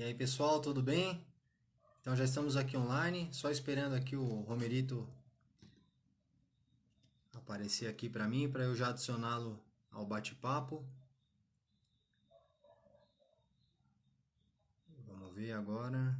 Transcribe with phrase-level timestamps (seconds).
[0.00, 1.22] E aí, pessoal, tudo bem?
[2.00, 5.06] Então já estamos aqui online, só esperando aqui o Romerito
[7.34, 10.82] aparecer aqui para mim, para eu já adicioná-lo ao bate-papo.
[15.06, 16.18] Vamos ver agora.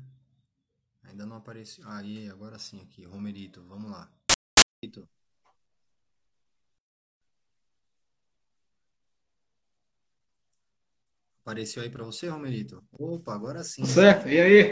[1.04, 1.88] Ainda não apareceu.
[1.88, 4.12] Aí, agora sim aqui, Romerito, vamos lá.
[4.82, 5.08] Romerito.
[11.43, 12.84] Apareceu aí para você, Romerito?
[12.93, 13.84] Opa, agora sim.
[13.84, 14.70] Certo, e aí?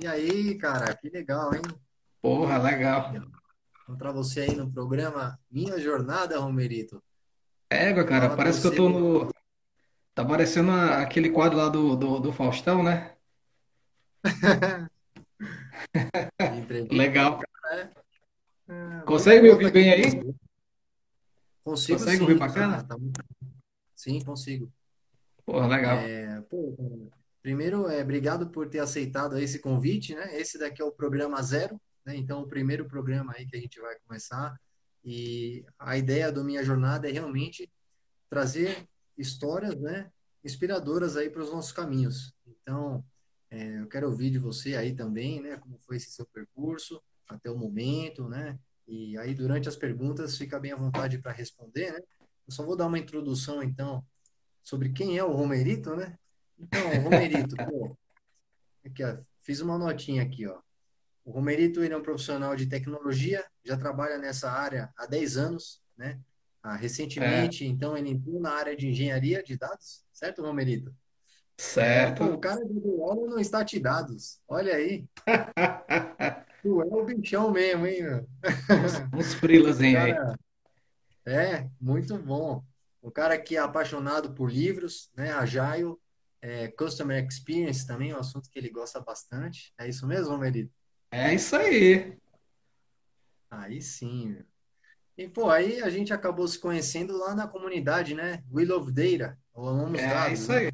[0.00, 1.62] E aí, cara, que legal, hein?
[2.20, 3.12] Porra, legal.
[3.82, 7.02] Encontrar você aí no programa Minha Jornada, Romerito.
[7.70, 9.32] Égua, cara, Fala parece que eu tô no.
[10.14, 13.14] Tá parecendo aquele quadro lá do, do, do Faustão, né?
[16.90, 17.40] Legal.
[17.64, 17.92] né?
[18.68, 20.02] Ah, muito Consegue me ouvir bem aí?
[21.64, 22.84] Consigo Consegue ouvir sim, tá, bacana?
[22.84, 23.24] tá muito...
[23.94, 24.72] Sim, consigo.
[25.46, 25.98] Porra, legal.
[25.98, 26.76] É, pô,
[27.40, 30.38] primeiro, é, obrigado por ter aceitado esse convite, né?
[30.38, 32.16] Esse daqui é o programa zero, né?
[32.16, 34.58] Então, o primeiro programa aí que a gente vai começar.
[35.04, 37.70] E a ideia do Minha Jornada é realmente
[38.28, 40.10] trazer histórias, né,
[40.44, 42.34] inspiradoras aí para os nossos caminhos.
[42.44, 43.04] Então,
[43.48, 47.48] é, eu quero ouvir de você aí também, né, como foi esse seu percurso até
[47.48, 48.58] o momento, né?
[48.86, 52.00] E aí durante as perguntas fica bem à vontade para responder, né?
[52.46, 54.04] Eu só vou dar uma introdução então
[54.66, 56.18] sobre quem é o Romerito, né?
[56.58, 57.96] Então, Romerito, pô,
[58.86, 60.60] aqui, ó, fiz uma notinha aqui, ó.
[61.24, 65.82] O Romerito, ele é um profissional de tecnologia, já trabalha nessa área há 10 anos,
[65.96, 66.20] né?
[66.62, 66.76] Ah,
[67.18, 70.94] É, recentemente, então, ele entrou na área de engenharia de dados, certo, Romerito?
[71.76, 72.40] É, pô, o certo.
[72.40, 75.06] cara deu aula no Statidados, olha aí,
[76.62, 78.28] tu é o bichão mesmo, hein, meu?
[78.74, 80.22] Uns, uns O frilazinhos aí.
[81.24, 82.64] é muito bom.
[83.06, 85.30] O cara que é apaixonado por livros, né?
[85.30, 85.94] Agile,
[86.42, 89.72] é, Customer Experience também é um assunto que ele gosta bastante.
[89.78, 90.74] É isso mesmo, Romerito?
[91.12, 92.18] É isso aí.
[93.48, 94.44] Aí sim, meu.
[95.16, 98.42] E, pô, aí a gente acabou se conhecendo lá na comunidade, né?
[98.52, 100.58] We Love Data, ou Amamos É Dados, isso né?
[100.58, 100.72] aí.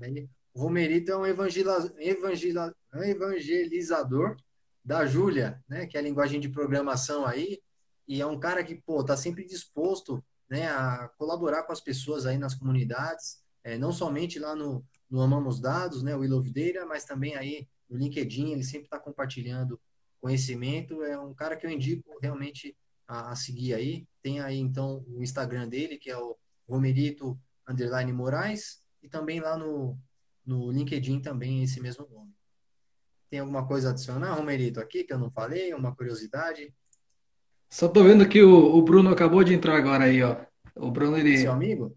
[0.00, 4.36] Aí, o Romerito é um um evangelizador
[4.84, 5.86] da Júlia, né?
[5.88, 7.60] Que é a linguagem de programação aí,
[8.06, 12.26] e é um cara que, pô, tá sempre disposto, né, a colaborar com as pessoas
[12.26, 17.04] aí nas comunidades, é, não somente lá no, no Amamos Dados, né, o Data, mas
[17.04, 19.80] também aí no LinkedIn, ele sempre está compartilhando
[20.20, 22.76] conhecimento, é um cara que eu indico realmente
[23.06, 24.06] a, a seguir aí.
[24.22, 26.36] Tem aí, então, o Instagram dele, que é o
[26.68, 27.38] Romerito
[27.68, 29.98] Underline Moraes, e também lá no,
[30.44, 32.34] no LinkedIn também esse mesmo nome.
[33.30, 35.72] Tem alguma coisa adicionar, Romerito, aqui que eu não falei?
[35.74, 36.74] Uma curiosidade?
[37.70, 40.36] Só tô vendo que o, o Bruno acabou de entrar agora aí, ó.
[40.76, 41.52] O Bruno, Seu ele.
[41.52, 41.96] amigo?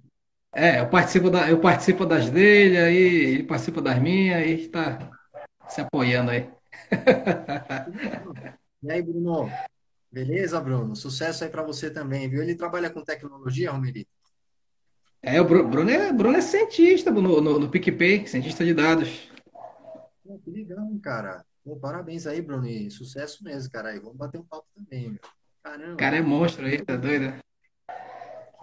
[0.54, 5.12] É, eu participo da, eu participo das dele, aí ele participa das minhas, aí tá
[5.68, 6.50] se apoiando aí.
[8.84, 9.60] E aí, Bruno?
[10.12, 10.96] Beleza, Bruno?
[10.96, 12.42] Sucesso aí para você também, viu?
[12.44, 14.12] Ele trabalha com tecnologia, Romerito?
[15.24, 19.30] É, o Bru- Bruno é, Bruno é cientista no, no, no PicPay, cientista de dados.
[20.24, 21.46] Pô, que legal, cara.
[21.64, 23.90] Pô, parabéns aí, Bruno, e sucesso mesmo, cara.
[23.90, 25.20] Aí, vamos bater um papo também, meu.
[25.62, 27.36] O Caramba, cara é monstro aí, tá doido?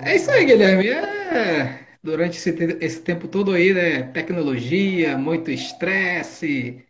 [0.00, 0.44] É isso aí.
[0.44, 0.88] Guilherme.
[0.88, 2.50] É, durante esse,
[2.80, 4.02] esse tempo todo aí, né?
[4.02, 6.84] Tecnologia, muito estresse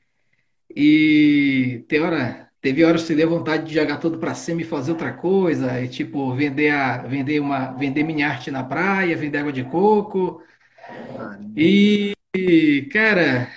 [0.74, 4.92] e tem hora, teve horas que deu vontade de jogar tudo pra cima e fazer
[4.92, 9.52] outra coisa, e tipo vender a, vender uma, vender minha arte na praia, vender água
[9.52, 10.42] de coco
[11.56, 13.50] e, e, cara,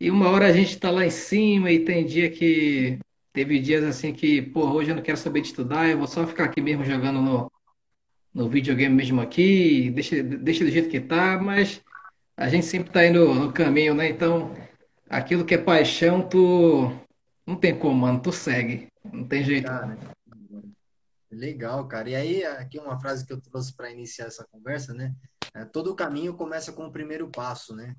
[0.00, 2.98] e uma hora a gente tá lá em cima e tem dia que
[3.38, 6.26] teve dias assim que, pô, hoje eu não quero saber de estudar, eu vou só
[6.26, 7.52] ficar aqui mesmo jogando no,
[8.34, 11.80] no videogame mesmo aqui, deixa, deixa do jeito que tá, mas
[12.36, 14.08] a gente sempre tá indo no caminho, né?
[14.08, 14.52] Então,
[15.08, 16.90] aquilo que é paixão, tu
[17.46, 19.68] não tem como, mano, tu segue, não tem jeito.
[19.68, 19.96] Cara,
[21.30, 22.10] legal, cara.
[22.10, 25.14] E aí, aqui uma frase que eu trouxe para iniciar essa conversa, né?
[25.54, 27.94] É, todo caminho começa com o primeiro passo, né?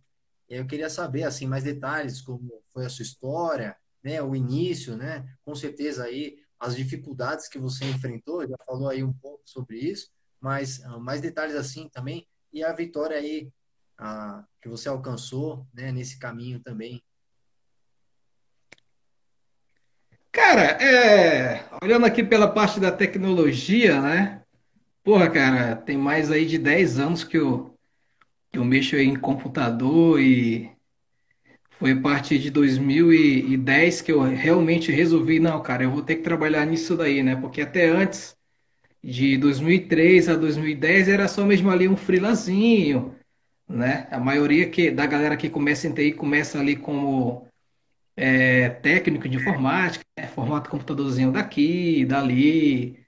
[0.49, 4.21] E eu queria saber, assim, mais detalhes, como foi a sua história, né?
[4.21, 5.25] O início, né?
[5.43, 10.09] Com certeza aí, as dificuldades que você enfrentou, já falou aí um pouco sobre isso,
[10.39, 13.49] mas ah, mais detalhes assim também, e a vitória aí
[13.97, 15.91] ah, que você alcançou, né?
[15.91, 17.01] Nesse caminho também.
[20.31, 24.43] Cara, é, olhando aqui pela parte da tecnologia, né?
[25.03, 27.73] Porra, cara, tem mais aí de 10 anos que eu,
[28.51, 30.71] que eu mexo em computador e
[31.79, 36.23] foi a partir de 2010 que eu realmente resolvi, não, cara, eu vou ter que
[36.23, 37.37] trabalhar nisso daí, né?
[37.37, 38.35] Porque até antes,
[39.03, 43.15] de 2003 a 2010, era só mesmo ali um freelancinho,
[43.67, 44.07] né?
[44.11, 47.47] A maioria que, da galera que começa em TI começa ali como
[48.17, 50.27] é, técnico de informática, né?
[50.27, 52.99] Formata computadorzinho daqui, dali,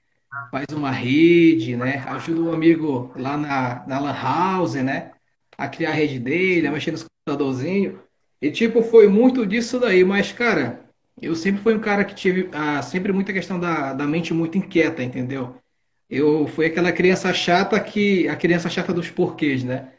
[0.50, 1.98] faz uma rede, né?
[2.08, 5.12] Ajuda o amigo lá na, na Lan House, né?
[5.58, 8.00] A criar a rede dele, a mexer nos computadorzinhos.
[8.42, 10.84] E tipo, foi muito disso daí, mas, cara,
[11.20, 14.58] eu sempre fui um cara que tive ah, sempre muita questão da, da mente muito
[14.58, 15.54] inquieta, entendeu?
[16.10, 18.26] Eu fui aquela criança chata que.
[18.28, 19.92] A criança chata dos porquês, né?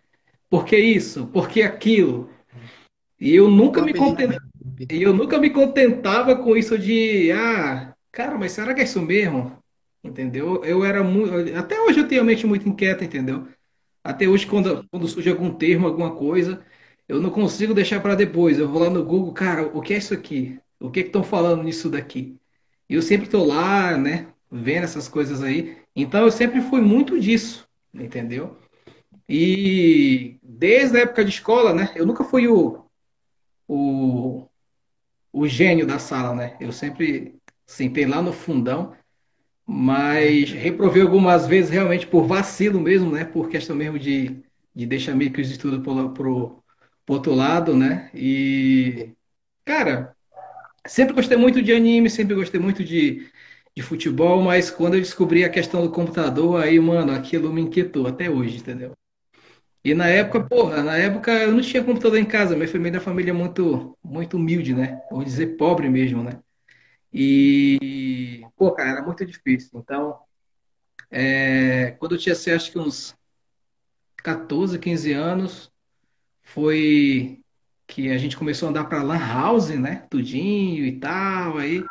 [0.50, 1.26] Por que isso?
[1.28, 2.30] Por que aquilo?
[3.20, 4.86] E eu nunca me contentava, né?
[4.90, 9.58] eu nunca me contentava com isso de, ah, cara, mas será que é isso mesmo?
[10.04, 10.64] Entendeu?
[10.66, 11.58] Eu era muito.
[11.58, 13.48] Até hoje eu tenho a mente muito inquieta, entendeu?
[14.04, 16.62] Até hoje, quando, quando surge algum termo, alguma coisa,
[17.08, 18.58] eu não consigo deixar para depois.
[18.58, 20.60] Eu vou lá no Google, cara, o que é isso aqui?
[20.80, 22.38] O que é estão falando nisso daqui?
[22.90, 25.78] E eu sempre estou lá, né, vendo essas coisas aí.
[25.96, 28.58] Então eu sempre fui muito disso, entendeu?
[29.28, 32.86] E desde a época de escola, né, eu nunca fui o,
[33.68, 34.48] o,
[35.32, 36.58] o gênio da sala, né?
[36.60, 37.36] Eu sempre
[37.66, 38.94] sentei lá no fundão,
[39.66, 43.24] mas reprovei algumas vezes realmente por vacilo mesmo, né?
[43.24, 44.44] Por questão mesmo de,
[44.76, 46.63] de deixar meio que os estudos pro, pro,
[47.06, 48.10] pro outro lado, né?
[48.14, 49.12] E,
[49.66, 50.16] cara,
[50.88, 53.30] sempre gostei muito de anime, sempre gostei muito de,
[53.76, 58.08] de futebol, mas quando eu descobri a questão do computador, aí, mano, aquilo me inquietou
[58.08, 58.94] até hoje, entendeu?
[59.84, 63.00] E na época, porra, na época eu não tinha computador em casa, minha família é
[63.00, 65.02] uma família muito, muito humilde, né?
[65.12, 66.40] Vamos dizer pobre mesmo, né?
[67.14, 69.80] E, pô, cara, era muito difícil.
[69.80, 70.20] Então,
[71.12, 73.16] é, quando eu tinha, assim, acho que uns
[74.24, 75.73] 14, 15 anos,
[76.44, 77.40] foi
[77.88, 80.06] que a gente começou a andar pra Lan House, né?
[80.10, 81.84] Tudinho e tal, aí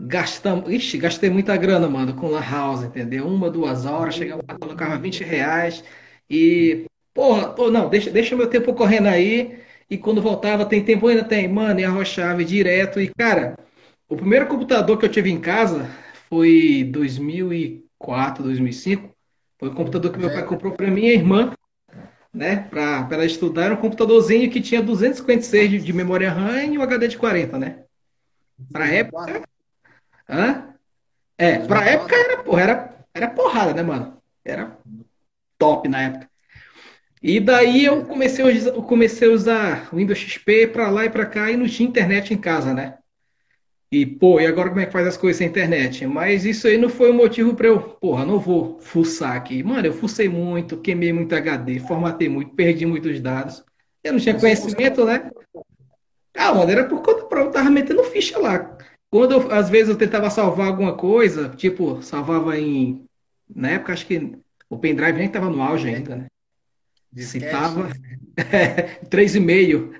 [0.00, 3.26] gastamos, ixi, gastei muita grana, mano, com Lan House, entendeu?
[3.26, 5.84] Uma, duas horas, chegava lá, colocava 20 reais
[6.28, 9.62] e, porra, pô, não, deixa, deixa meu tempo correndo aí.
[9.88, 13.00] E quando voltava, tem tempo ainda tem, mano, e arrochava direto.
[13.00, 13.56] E, cara,
[14.08, 15.90] o primeiro computador que eu tive em casa
[16.28, 19.14] foi 2004, 2005.
[19.58, 20.48] Foi o computador que meu pai Zero.
[20.48, 21.52] comprou para minha irmã,
[22.34, 22.68] né?
[22.68, 23.66] Para estudar.
[23.66, 27.58] Era um computadorzinho que tinha 256 de, de memória RAM e um HD de 40,
[27.58, 27.84] né?
[28.72, 29.48] Para época, 2004?
[30.28, 30.74] hã?
[31.38, 32.16] É, para época 2004?
[32.16, 34.18] era, porra, era, era porrada, né, mano?
[34.44, 34.76] Era
[35.58, 36.28] top na época.
[37.22, 41.06] E daí eu comecei a usar, eu comecei a usar o Windows XP para lá
[41.06, 42.98] e para cá e não tinha internet em casa, né?
[43.94, 46.04] E, pô, e agora como é que faz as coisas sem internet?
[46.04, 49.62] Mas isso aí não foi o motivo para eu, porra, não vou fuçar aqui.
[49.62, 53.64] Mano, eu fucei muito, queimei muito HD, formatei muito, perdi muitos dados.
[54.02, 55.30] Eu não tinha conhecimento, né?
[56.36, 58.76] Ah, mano, era por conta própria, eu tava metendo ficha lá.
[59.12, 63.04] Quando eu- às vezes eu tentava salvar alguma coisa, tipo, salvava em.
[63.54, 64.32] Na época, acho que
[64.68, 66.26] o pendrive nem tava no auge é, ainda, né?
[67.16, 67.94] Se disquete, tava, né?
[69.08, 69.94] 3,5.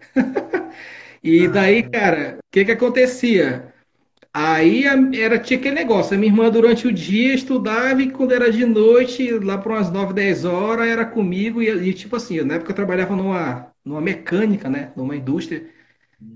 [1.23, 3.74] E daí, Ah, cara, o que que acontecia?
[4.36, 4.84] Aí
[5.16, 8.64] era, tinha aquele negócio, a minha irmã durante o dia estudava e quando era de
[8.66, 12.72] noite, lá por umas 9 10 horas, era comigo e, e, tipo assim, na época
[12.72, 15.70] eu trabalhava numa, numa mecânica, né, numa indústria,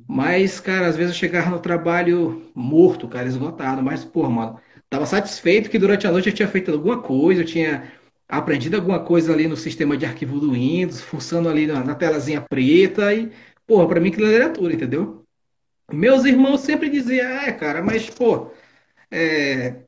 [0.09, 4.61] mas, cara, às vezes eu chegava no trabalho morto, cara, esgotado, mas, pô, mano,
[4.91, 7.93] tava satisfeito que durante a noite eu tinha feito alguma coisa, eu tinha
[8.29, 12.41] aprendido alguma coisa ali no sistema de arquivo do Windows, fuçando ali na, na telazinha
[12.43, 13.31] preta e,
[13.67, 15.18] porra, pra mim era tudo, entendeu?
[15.93, 18.51] Meus irmãos sempre diziam, é, cara, mas, pô,
[19.11, 19.85] é,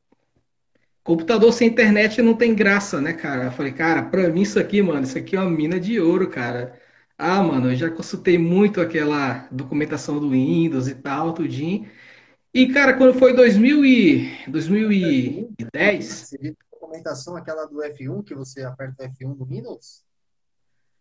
[1.03, 3.47] computador sem internet não tem graça, né, cara?
[3.47, 6.31] Eu falei, cara, pra mim isso aqui, mano, isso aqui é uma mina de ouro,
[6.31, 6.79] cara.
[7.19, 11.91] Ah, mano, eu já consultei muito aquela documentação do Windows e tal, tudinho.
[12.55, 18.23] E, cara, quando foi 2000 e, F1, 2010, você viu a documentação aquela do F1
[18.25, 20.05] que você aperta o F1 no Windows?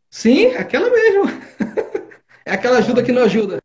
[0.10, 1.24] sim, aquela mesmo.
[2.46, 3.60] É aquela ajuda que não ajuda.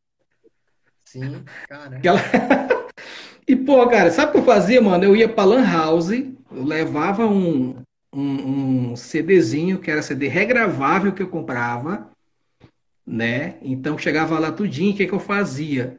[1.14, 2.00] Sim, caramba.
[3.46, 5.04] E, pô, cara, sabe o que eu fazia, mano?
[5.04, 6.08] Eu ia pra Lan House,
[6.50, 7.76] levava um,
[8.10, 12.10] um, um CDzinho, que era CD regravável que eu comprava,
[13.06, 13.56] né?
[13.60, 15.98] Então chegava lá tudinho, o que que eu fazia?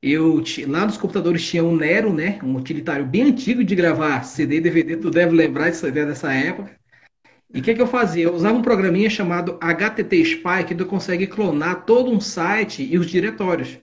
[0.00, 2.38] Eu, lá nos computadores tinha um Nero, né?
[2.44, 6.76] Um utilitário bem antigo de gravar CD e DVD, tu deve lembrar disso dessa época.
[7.52, 8.22] E o que que eu fazia?
[8.22, 12.96] Eu usava um programinha chamado HTT Spy, que tu consegue clonar todo um site e
[12.96, 13.82] os diretórios.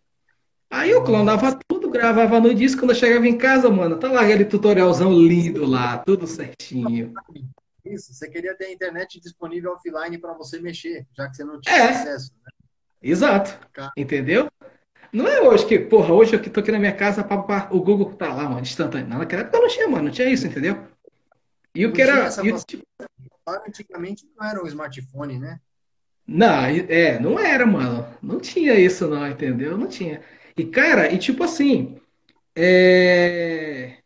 [0.72, 4.22] Aí eu clonava tudo, gravava no disco, quando eu chegava em casa, mano, tá lá
[4.22, 7.14] aquele tutorialzão lindo lá, tudo certinho.
[7.86, 8.14] isso.
[8.14, 11.76] Você queria ter a internet disponível offline para você mexer, já que você não tinha
[11.76, 12.52] É, acesso, né?
[13.04, 13.60] exato.
[13.98, 14.50] Entendeu?
[15.12, 17.68] Não é hoje que, porra, hoje eu que tô aqui na minha casa, pá, pá,
[17.70, 19.10] o Google tá lá, mano, instantâneo.
[19.10, 20.88] Não, naquela época não tinha, mano, não tinha isso, entendeu?
[21.76, 22.22] E o que era.
[22.22, 22.82] o, facilidade.
[23.68, 25.60] Antigamente não era o smartphone, né?
[26.26, 28.08] Não, é, não era, mano.
[28.22, 29.78] Não tinha isso, não, entendeu?
[29.78, 30.22] Não tinha.
[30.62, 31.98] E, cara, e tipo assim,
[32.56, 33.98] é...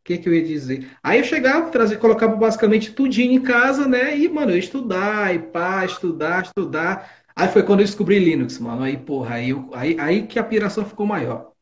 [0.00, 0.90] o que que eu ia dizer?
[1.02, 4.16] Aí eu chegava, trazia, colocava basicamente tudinho em casa, né?
[4.18, 7.10] E, mano, eu ia estudar, e pá, estudar, estudar.
[7.36, 8.82] Aí foi quando eu descobri Linux, mano.
[8.84, 11.52] Aí, porra, aí, eu- aí, aí que a piração ficou maior.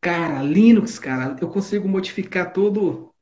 [0.00, 3.12] Cara, Linux, cara, eu consigo modificar todo,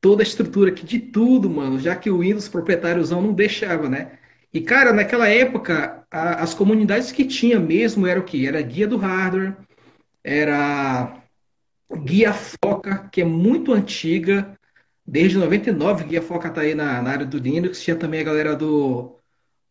[0.00, 4.18] toda a estrutura aqui de tudo, mano, já que o Windows proprietáriozão não deixava, né?
[4.52, 8.46] E, cara, naquela época, a- as comunidades que tinha mesmo era o quê?
[8.46, 9.56] Era guia do hardware,
[10.24, 11.22] era
[12.04, 14.56] guia Foca, que é muito antiga,
[15.06, 17.82] desde 99, guia Foca tá aí na, na área do Linux.
[17.82, 19.16] Tinha também a galera do,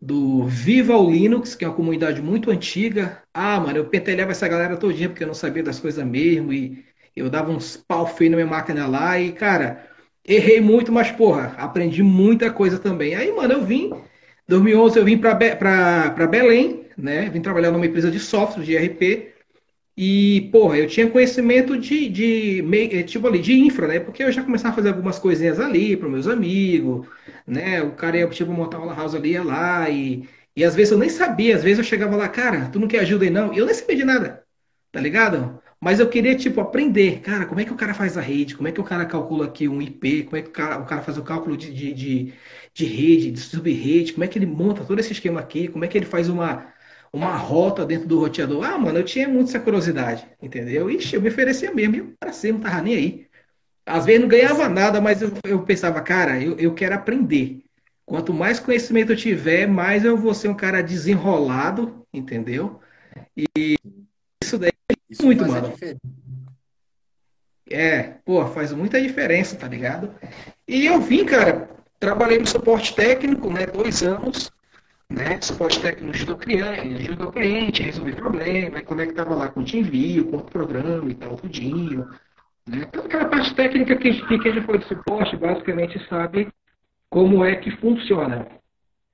[0.02, 3.24] do Viva o Linux, que é uma comunidade muito antiga.
[3.34, 6.86] Ah, mano, eu pentelhava essa galera todinha porque eu não sabia das coisas mesmo e
[7.16, 9.88] eu dava uns pau feio na minha máquina lá e, cara,
[10.26, 13.16] errei muito, mas, porra, aprendi muita coisa também.
[13.16, 13.92] Aí, mano, eu vim,
[14.48, 15.34] 2011 eu vim pra
[16.30, 17.30] Belém, né?
[17.30, 19.34] Vim trabalhar numa empresa de software, de ERP.
[19.98, 24.00] E, porra, eu tinha conhecimento de, de meio, eh, tipo ali, de infra, né?
[24.00, 27.08] Porque eu já começava a fazer algumas coisinhas ali para meus amigos,
[27.48, 27.82] né?
[27.82, 30.98] O cara ia, tipo, montar uma house ali, ia lá, e, e às vezes eu
[30.98, 33.54] nem sabia, às vezes eu chegava lá, cara, tu não quer ajuda aí não?
[33.54, 34.44] E eu nem sabia de nada,
[34.92, 35.62] tá ligado?
[35.86, 38.68] Mas eu queria, tipo, aprender, cara, como é que o cara faz a rede, como
[38.68, 41.02] é que o cara calcula aqui um IP, como é que o cara, o cara
[41.04, 42.34] faz o cálculo de, de, de,
[42.74, 45.88] de rede, de subrede, como é que ele monta todo esse esquema aqui, como é
[45.88, 46.74] que ele faz uma
[47.14, 48.64] uma rota dentro do roteador.
[48.66, 50.90] Ah, mano, eu tinha muito essa curiosidade, entendeu?
[50.92, 53.28] Ixi, eu me oferecia mesmo, eu pra cima, não tava nem aí.
[53.86, 57.64] Às vezes não ganhava nada, mas eu, eu pensava, cara, eu, eu quero aprender.
[58.06, 62.82] Quanto mais conhecimento eu tiver, mais eu vou ser um cara desenrolado, entendeu?
[64.46, 65.76] Isso daí é Isso muito, faz a mano.
[67.68, 70.14] É, pô, faz muita diferença, tá ligado?
[70.68, 71.68] E eu vim, cara,
[72.00, 74.52] trabalhei no suporte técnico, né, dois anos,
[75.10, 75.42] né?
[75.42, 79.66] Suporte técnico ajudou o cliente, ajudou o cliente a resolver problema, conectava lá com o
[79.66, 82.08] TeamViewer, com o programa e tal, tudinho,
[82.68, 82.86] né?
[82.92, 86.48] Toda aquela parte técnica que, que quem já foi de suporte basicamente sabe
[87.10, 88.48] como é que funciona.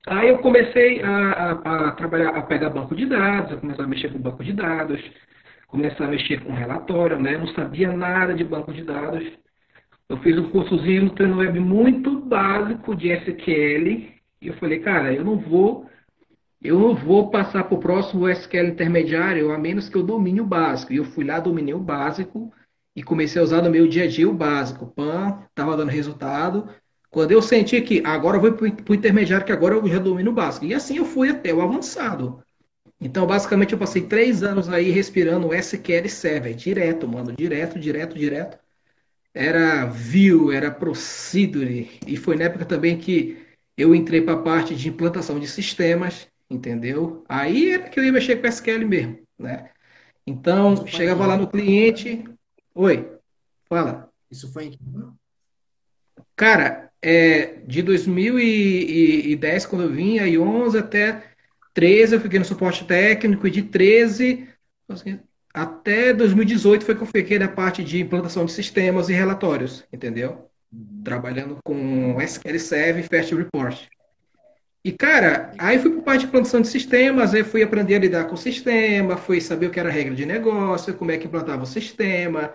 [0.06, 3.86] Aí eu comecei a, a, a trabalhar, a pegar banco de dados, a começar a
[3.86, 5.00] mexer com banco de dados,
[5.68, 7.38] começar a mexer com relatório, né?
[7.38, 9.24] Não sabia nada de banco de dados.
[10.08, 15.12] Eu fiz um cursozinho no treino web muito básico de SQL e eu falei, cara,
[15.12, 15.86] eu não vou
[16.62, 20.46] eu não vou passar para o próximo SQL intermediário a menos que eu domine o
[20.46, 20.92] básico.
[20.92, 22.52] E eu fui lá, dominei o básico
[22.94, 24.86] e comecei a usar no meu dia a dia o básico.
[24.86, 26.68] Pan, estava dando resultado.
[27.12, 30.30] Quando eu senti que agora eu vou para o intermediário, que agora eu já domino
[30.30, 30.64] o básico.
[30.64, 32.42] E assim eu fui até o avançado.
[32.98, 38.16] Então, basicamente, eu passei três anos aí respirando o SQL Server, direto, mano, direto, direto,
[38.16, 38.58] direto.
[39.34, 43.44] Era Vue, era Procedure, e foi na época também que
[43.76, 47.24] eu entrei para a parte de implantação de sistemas, entendeu?
[47.28, 49.70] Aí era que eu ia mexer com SQL mesmo, né?
[50.26, 52.24] Então, chegava lá no cliente,
[52.74, 53.18] oi,
[53.68, 54.08] fala.
[54.30, 54.78] Isso foi em que?
[56.36, 61.24] Cara, é, de 2010, quando eu vim, aí 11 até
[61.74, 64.48] 13 eu fiquei no suporte técnico, e de 13
[65.52, 70.48] até 2018 foi que eu fiquei na parte de implantação de sistemas e relatórios, entendeu?
[70.72, 71.02] Uhum.
[71.04, 73.86] Trabalhando com SQL Server e Fast Report.
[74.84, 77.98] E, cara, aí fui para a parte de implantação de sistemas, aí fui aprender a
[78.00, 81.26] lidar com o sistema, fui saber o que era regra de negócio, como é que
[81.26, 82.52] implantava o sistema,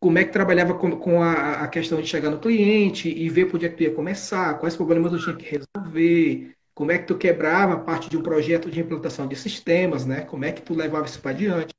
[0.00, 3.46] como é que trabalhava com, com a, a questão de chegar no cliente e ver
[3.46, 6.98] por onde é que tu ia começar, quais problemas tu tinha que resolver, como é
[6.98, 10.22] que tu quebrava parte de um projeto de implantação de sistemas, né?
[10.22, 11.74] Como é que tu levava isso para diante.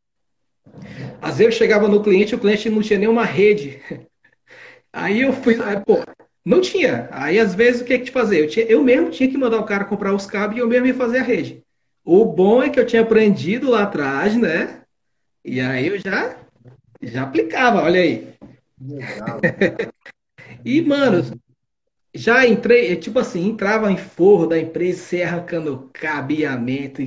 [1.19, 3.81] Às vezes eu chegava no cliente, o cliente não tinha nenhuma rede.
[4.93, 6.03] Aí eu fui, aí, pô,
[6.45, 7.07] não tinha.
[7.11, 8.43] Aí às vezes o que é que te fazer?
[8.43, 10.85] Eu, tinha, eu mesmo tinha que mandar o cara comprar os cabos e eu mesmo
[10.85, 11.63] ia fazer a rede.
[12.03, 14.81] O bom é que eu tinha aprendido lá atrás, né?
[15.45, 16.35] E aí eu já
[17.01, 18.33] já aplicava, olha aí.
[18.79, 19.47] Legal.
[20.65, 21.23] E, mano,
[22.15, 27.01] Já entrei, é tipo assim, entrava em forro da empresa, você arrancando cabeamento,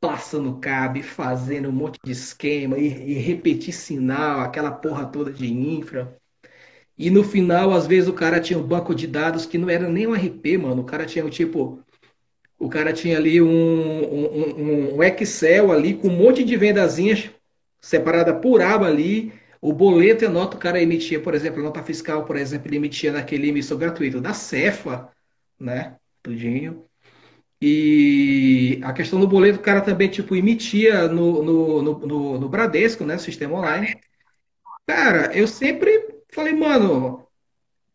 [0.00, 5.46] passando cabe, fazendo um monte de esquema e, e repetir sinal, aquela porra toda de
[5.52, 6.16] infra.
[6.98, 9.88] E no final, às vezes, o cara tinha um banco de dados que não era
[9.88, 10.82] nem um RP, mano.
[10.82, 11.80] O cara tinha, tipo,
[12.58, 17.30] o cara tinha ali um, um, um- um Excel ali com um monte de vendazinhas
[17.86, 19.32] separada por aba ali.
[19.60, 22.68] O boleto e a nota o cara emitia, por exemplo, a nota fiscal, por exemplo,
[22.68, 25.10] ele emitia naquele emissor gratuito da Cefa,
[25.58, 25.96] né?
[26.22, 26.84] Tudinho.
[27.60, 32.48] E a questão do boleto, o cara também, tipo, emitia no, no, no, no, no
[32.48, 33.18] Bradesco, né?
[33.18, 33.96] Sistema online.
[34.86, 37.26] Cara, eu sempre falei, mano.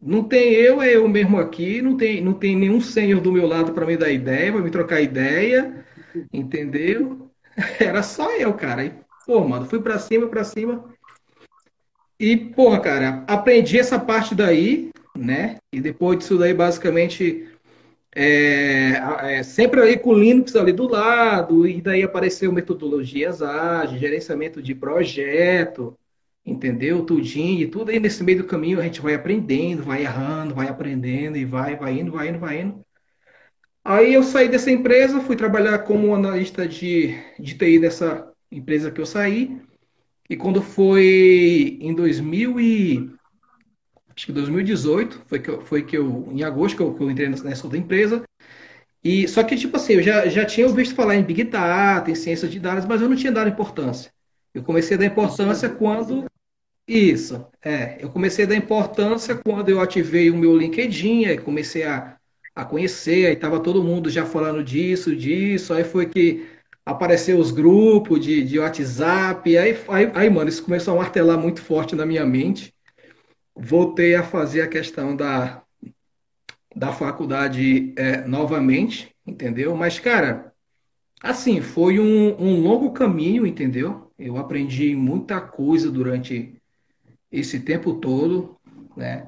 [0.02, 3.48] não tem eu, é eu mesmo aqui, não tem, não tem nenhum senhor do meu
[3.48, 5.86] lado para me dar ideia, para me trocar ideia,
[6.34, 7.32] entendeu?
[7.80, 8.84] Era só eu, cara.
[9.26, 10.86] Pô, mano, fui para cima, para cima.
[12.20, 15.58] E, porra, cara, aprendi essa parte daí, né?
[15.72, 17.48] E depois disso daí, basicamente,
[18.16, 24.02] é, é, sempre ali com o Linux ali do lado, e daí apareceu metodologias ágeis,
[24.02, 25.98] gerenciamento de projeto,
[26.46, 27.06] entendeu?
[27.06, 30.68] Tudinho, e tudo aí nesse meio do caminho a gente vai aprendendo, vai errando, vai
[30.68, 32.86] aprendendo, e vai, vai indo, vai indo, vai indo.
[33.84, 39.00] Aí eu saí dessa empresa, fui trabalhar como analista de, de TI nessa empresa que
[39.00, 39.62] eu saí,
[40.30, 43.10] e quando foi em 2000 e,
[44.16, 47.10] acho que 2018, foi que eu, foi que eu em agosto que eu, que eu
[47.10, 48.24] entrei nessa outra empresa.
[49.04, 52.16] E só que tipo assim, eu já, já tinha ouvido falar em Big Data, em
[52.16, 54.12] ciência de dados, mas eu não tinha dado importância.
[54.54, 56.26] Eu comecei a dar importância quando
[56.88, 61.84] isso, é, eu comecei a dar importância quando eu ativei o meu LinkedIn, aí comecei
[61.84, 62.18] a,
[62.56, 66.48] a conhecer, aí tava todo mundo já falando disso, disso, aí foi que
[66.86, 71.62] apareceu os grupos de, de WhatsApp, aí, aí, aí, mano, isso começou a martelar muito
[71.62, 72.74] forte na minha mente.
[73.56, 75.62] Voltei a fazer a questão da,
[76.76, 79.76] da faculdade é, novamente, entendeu?
[79.76, 80.54] Mas, cara,
[81.22, 84.12] assim, foi um, um longo caminho, entendeu?
[84.18, 86.56] Eu aprendi muita coisa durante
[87.32, 88.58] esse tempo todo,
[88.96, 89.28] né?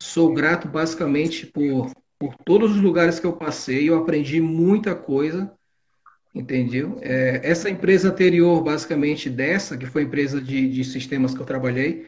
[0.00, 5.52] Sou grato basicamente por, por todos os lugares que eu passei, eu aprendi muita coisa,
[6.38, 6.98] entendeu?
[7.02, 11.46] É, essa empresa anterior, basicamente dessa, que foi a empresa de, de sistemas que eu
[11.46, 12.06] trabalhei,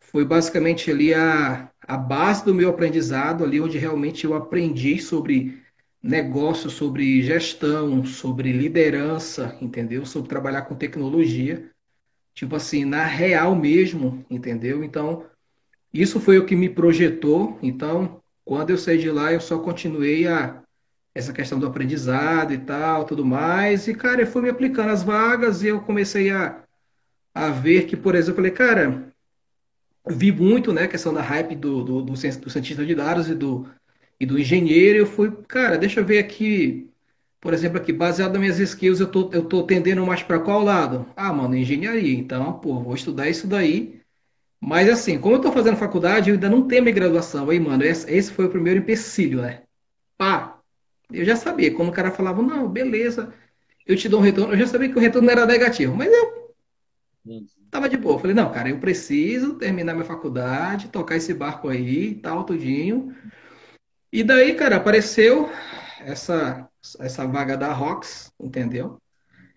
[0.00, 5.62] foi basicamente ali a, a base do meu aprendizado, ali onde realmente eu aprendi sobre
[6.02, 10.04] negócio, sobre gestão, sobre liderança, entendeu?
[10.04, 11.70] Sobre trabalhar com tecnologia,
[12.34, 14.82] tipo assim, na real mesmo, entendeu?
[14.82, 15.24] Então,
[15.94, 17.56] isso foi o que me projetou.
[17.62, 20.62] Então, quando eu saí de lá, eu só continuei a
[21.18, 23.88] essa questão do aprendizado e tal, tudo mais.
[23.88, 26.62] E, cara, eu fui me aplicando as vagas e eu comecei a,
[27.34, 29.12] a ver que, por exemplo, eu falei, cara,
[30.08, 33.34] vi muito, né, a questão da hype do, do, do, do cientista de dados e
[33.34, 33.68] do,
[34.20, 34.98] e do engenheiro.
[35.00, 36.88] Eu fui, cara, deixa eu ver aqui,
[37.40, 40.62] por exemplo, aqui, baseado nas minhas skills, eu tô, eu tô tendendo mais para qual
[40.62, 41.04] lado?
[41.16, 42.16] Ah, mano, engenharia.
[42.16, 44.00] Então, pô, vou estudar isso daí.
[44.60, 47.50] Mas assim, como eu tô fazendo faculdade, eu ainda não tenho minha graduação.
[47.50, 49.62] Aí, mano, esse, esse foi o primeiro empecilho, né?
[50.16, 50.57] Pá,
[51.12, 51.74] eu já sabia.
[51.74, 53.32] Quando o cara falava, não, beleza,
[53.86, 55.96] eu te dou um retorno, eu já sabia que o retorno era negativo.
[55.96, 56.38] Mas eu
[57.70, 58.18] tava de boa.
[58.18, 63.14] Falei, não, cara, eu preciso terminar minha faculdade, tocar esse barco aí, tal, tudinho.
[64.12, 65.50] E daí, cara, apareceu
[66.00, 66.68] essa,
[66.98, 68.98] essa vaga da Rox, entendeu?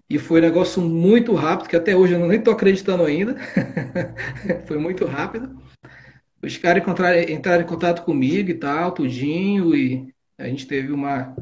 [0.10, 3.36] E foi um negócio muito rápido, que até hoje eu nem tô acreditando ainda.
[4.68, 5.58] foi muito rápido.
[6.44, 6.84] Os caras
[7.30, 11.36] entraram em contato comigo e tal, tudinho, e a gente teve uma,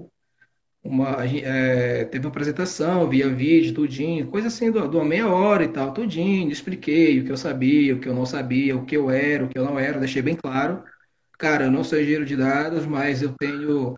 [0.84, 5.70] uma é, teve uma apresentação via vídeo, tudinho, coisa assim, de uma meia hora e
[5.70, 9.10] tal, tudinho, expliquei o que eu sabia, o que eu não sabia, o que eu
[9.10, 10.84] era, o que eu não era, deixei bem claro.
[11.38, 13.96] Cara, eu não sou engenheiro de dados, mas eu tenho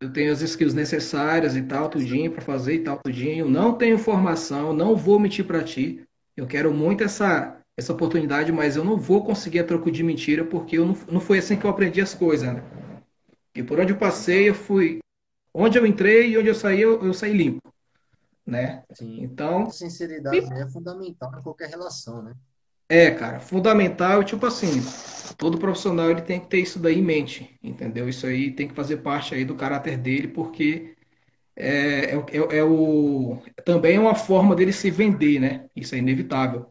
[0.00, 3.48] eu tenho as skills necessárias e tal, tudinho, para fazer e tal, tudinho.
[3.48, 6.02] Não tenho formação, não vou mentir para ti.
[6.36, 10.44] Eu quero muito essa, essa oportunidade, mas eu não vou conseguir a troco de mentira,
[10.44, 12.62] porque eu não, não foi assim que eu aprendi as coisas, né?
[13.54, 14.98] E por onde eu passei, eu fui.
[15.54, 17.72] Onde eu entrei e onde eu saí, eu, eu saí limpo.
[18.46, 18.82] Né?
[18.94, 19.22] Sim.
[19.22, 19.70] Então.
[19.70, 22.34] Sinceridade é fundamental em qualquer relação, né?
[22.88, 24.82] É, cara, fundamental, tipo assim,
[25.38, 28.06] todo profissional ele tem que ter isso daí em mente, entendeu?
[28.06, 30.94] Isso aí tem que fazer parte aí do caráter dele, porque
[31.56, 35.66] é, é, é, é o, também é uma forma dele se vender, né?
[35.74, 36.66] Isso é inevitável.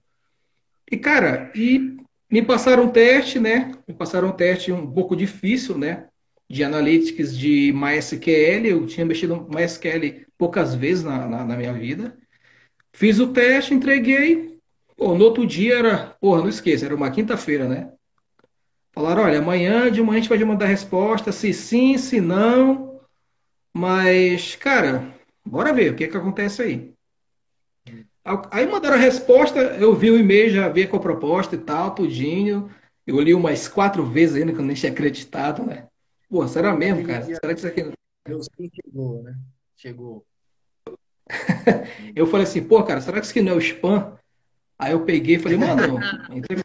[0.91, 1.97] E, cara, e
[2.29, 3.71] me passaram um teste, né?
[3.87, 6.07] Me passaram um teste um pouco difícil, né?
[6.51, 8.65] De Analytics de MySQL.
[8.65, 12.17] Eu tinha mexido no MySQL poucas vezes na, na, na minha vida.
[12.93, 14.59] Fiz o teste, entreguei.
[14.97, 17.91] Pô, no outro dia era, porra, não esqueça, era uma quinta-feira, né?
[18.93, 22.19] Falaram, olha, amanhã de manhã a gente vai te mandar a resposta, se sim, se
[22.19, 22.99] não.
[23.73, 26.93] Mas, cara, bora ver o que que acontece aí.
[28.51, 31.95] Aí mandaram a resposta, eu vi o e-mail, já vi com a proposta e tal,
[31.95, 32.69] tudinho.
[33.07, 35.87] Eu li umas quatro vezes ainda, que eu nem tinha acreditado, né?
[36.31, 37.23] Pô, será mesmo, cara?
[37.23, 37.91] Será que isso aqui.
[38.25, 39.37] Deus chegou, né?
[39.75, 40.25] Chegou.
[42.15, 44.17] eu falei assim, pô, cara, será que isso aqui não é o spam?
[44.79, 45.99] Aí eu peguei e falei, mano,
[46.31, 46.63] entre...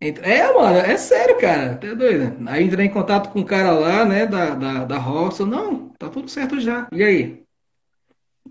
[0.00, 2.36] É, mano, é sério, cara, tá doido.
[2.48, 5.46] Aí entrei em contato com o cara lá, né, da, da, da roça.
[5.46, 6.88] Não, tá tudo certo já.
[6.90, 7.44] E aí?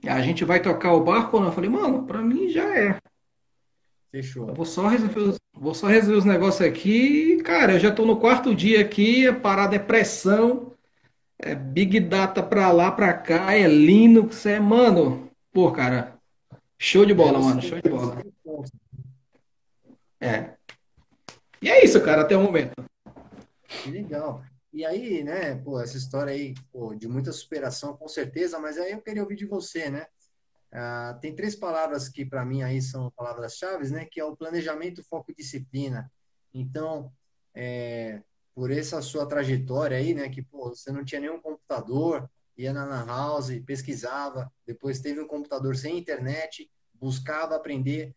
[0.08, 1.50] A gente vai tocar o barco ou não?
[1.50, 2.98] Eu falei, mano, pra mim já é.
[4.14, 7.42] Eu vou só resolver, vou só resolver os negócios aqui.
[7.44, 10.74] Cara, eu já estou no quarto dia aqui, a parada é pressão,
[11.40, 15.32] é Big Data pra lá, pra cá, é Linux, é, mano.
[15.54, 16.20] Pô, cara,
[16.78, 18.22] show de É, bola, mano, show de os bola.
[20.20, 20.56] É.
[21.62, 22.74] E é isso, cara, até o momento.
[23.84, 24.44] Que legal.
[24.74, 28.92] E aí, né, pô, essa história aí, pô, de muita superação, com certeza, mas aí
[28.92, 30.06] eu queria ouvir de você, né?
[30.74, 34.06] Ah, tem três palavras que para mim aí são palavras-chaves, né?
[34.06, 36.10] Que é o planejamento, foco e disciplina.
[36.54, 37.12] Então,
[37.54, 38.22] é,
[38.56, 40.30] por essa sua trajetória aí, né?
[40.30, 45.28] Que pô, você não tinha nenhum computador, ia na Lan House, pesquisava, depois teve um
[45.28, 48.16] computador sem internet, buscava aprender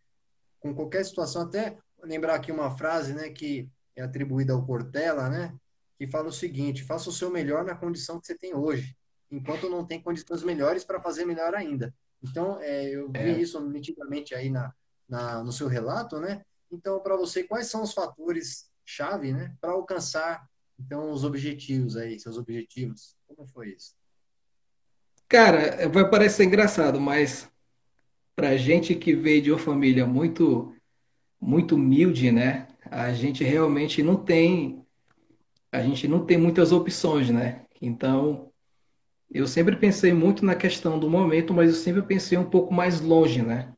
[0.60, 3.30] com qualquer situação, até lembrar aqui uma frase, né?
[3.30, 5.54] Que é atribuída ao Cortella, né?
[5.98, 8.96] Que fala o seguinte: faça o seu melhor na condição que você tem hoje,
[9.28, 11.92] enquanto não tem condições melhores para fazer melhor ainda.
[12.24, 13.38] Então, é, eu vi É.
[13.40, 14.72] isso nitidamente aí na,
[15.08, 16.42] na, no seu relato, né?
[16.72, 20.46] Então, para você, quais são os fatores chave, né, para alcançar
[20.78, 23.16] então os objetivos aí, seus objetivos?
[23.28, 23.94] Como foi isso?
[25.28, 27.48] Cara, vai parecer engraçado, mas
[28.34, 30.74] pra gente que veio de uma família muito,
[31.40, 32.68] muito humilde, né?
[32.90, 34.84] A gente realmente não tem,
[35.72, 37.64] a gente não tem muitas opções, né?
[37.80, 38.52] Então,
[39.30, 43.00] eu sempre pensei muito na questão do momento, mas eu sempre pensei um pouco mais
[43.00, 43.72] longe, né?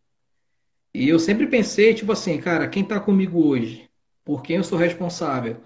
[0.94, 3.88] E eu sempre pensei, tipo assim, cara, quem tá comigo hoje?
[4.24, 5.62] Por quem eu sou responsável?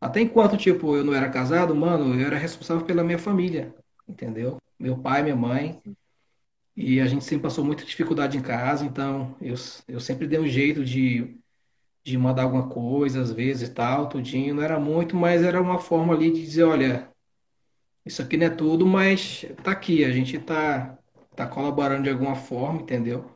[0.00, 3.74] Até enquanto, tipo, eu não era casado, mano, eu era responsável pela minha família,
[4.08, 4.58] entendeu?
[4.78, 5.80] Meu pai, minha mãe.
[6.76, 9.54] E a gente sempre passou muita dificuldade em casa, então eu,
[9.86, 11.38] eu sempre dei um jeito de,
[12.04, 14.54] de mandar alguma coisa, às vezes e tal, tudinho.
[14.54, 17.13] Não era muito, mas era uma forma ali de dizer, olha,
[18.04, 20.98] isso aqui não é tudo, mas tá aqui, a gente tá,
[21.34, 23.34] tá colaborando de alguma forma, entendeu?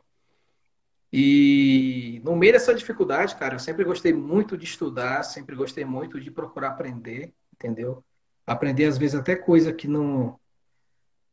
[1.11, 6.19] E no meio dessa dificuldade, cara, eu sempre gostei muito de estudar, sempre gostei muito
[6.19, 8.03] de procurar aprender, entendeu?
[8.45, 10.39] Aprender às vezes até coisa que não,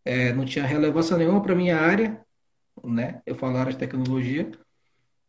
[0.03, 2.25] é, não tinha relevância nenhuma para minha área,
[2.83, 3.21] né?
[3.27, 4.51] Eu falo área de tecnologia,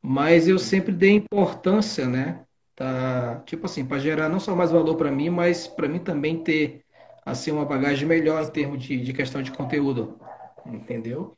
[0.02, 2.46] mas eu sempre dei importância, né?
[2.74, 6.42] Tá, tipo assim, para gerar não só mais valor para mim, mas para mim também
[6.42, 6.86] ter
[7.28, 10.18] assim uma bagagem melhor em termos de, de questão de conteúdo,
[10.66, 11.36] entendeu?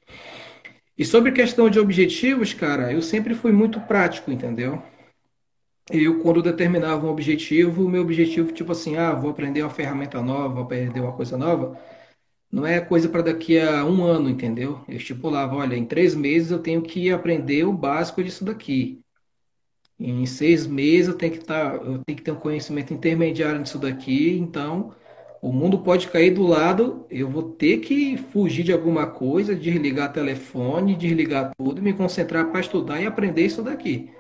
[0.95, 4.84] E sobre questão de objetivos, cara, eu sempre fui muito prático, entendeu?
[5.91, 10.21] Eu, quando determinava um objetivo, o meu objetivo, tipo assim, ah, vou aprender uma ferramenta
[10.21, 11.80] nova, vou aprender uma coisa nova,
[12.52, 14.82] não é coisa para daqui a um ano, entendeu?
[14.88, 19.02] Eu estipulava, olha, em três meses eu tenho que aprender o básico disso daqui.
[19.99, 23.80] Em seis meses eu tenho que estar, eu tenho que ter um conhecimento intermediário nisso
[23.80, 24.93] daqui, então
[25.41, 30.12] o mundo pode cair do lado, eu vou ter que fugir de alguma coisa, desligar
[30.12, 34.12] telefone, desligar tudo, me concentrar para estudar e aprender isso daqui.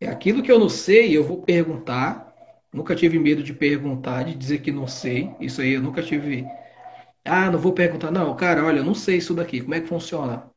[0.00, 2.34] É aquilo que eu não sei, eu vou perguntar.
[2.72, 5.32] Nunca tive medo de perguntar, de dizer que não sei.
[5.40, 6.44] Isso aí eu nunca tive.
[7.24, 8.10] Ah, não vou perguntar.
[8.10, 9.60] Não, cara, olha, eu não sei isso daqui.
[9.60, 10.50] Como é que funciona?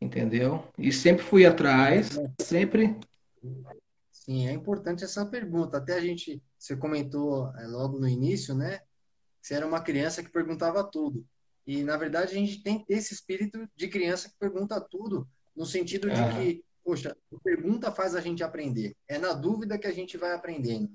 [0.00, 0.64] Entendeu?
[0.78, 2.96] E sempre fui atrás, sempre.
[4.10, 5.76] sim, é importante essa pergunta.
[5.76, 8.80] Até a gente, você comentou é, logo no início, né?
[9.42, 11.26] Você era uma criança que perguntava tudo.
[11.66, 15.28] E, na verdade, a gente tem que ter esse espírito de criança que pergunta tudo,
[15.54, 18.96] no sentido de Aham, que, poxa, a pergunta faz a gente aprender.
[19.08, 20.90] É na dúvida que a gente vai aprendendo.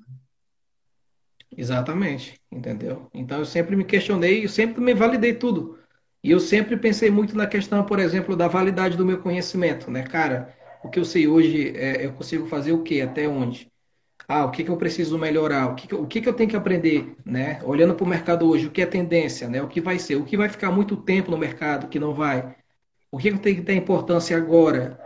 [1.55, 2.39] exatamente.
[2.51, 3.09] Entendeu?
[3.13, 5.77] Então eu sempre me questionei, eu sempre me validei tudo.
[6.23, 10.03] E eu sempre pensei muito na questão, por exemplo, da validade do meu conhecimento, né?
[10.03, 13.01] Cara, o que eu sei hoje, é, eu consigo fazer o quê?
[13.01, 13.71] Até onde?
[14.27, 15.71] Ah, o que que eu preciso melhorar?
[15.71, 17.61] O que que, eu- o que que eu tenho que aprender, né?
[17.63, 19.61] Olhando para o mercado hoje, o que é tendência, né?
[19.61, 20.15] O que vai ser?
[20.17, 22.55] O que vai ficar muito tempo no mercado, que não vai?
[23.11, 24.99] O que que eu tenho que dar importância agora?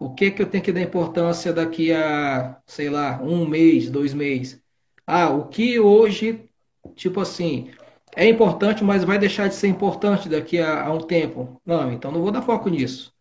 [0.00, 4.14] O que que eu tenho que dar importância daqui a, sei lá, um mês, dois
[4.14, 4.62] meses?
[5.06, 6.48] Ah, o que hoje,
[6.96, 7.70] tipo assim,
[8.16, 11.60] é importante, mas vai deixar de ser importante daqui a, a um tempo?
[11.66, 13.12] Não, então não vou dar foco nisso.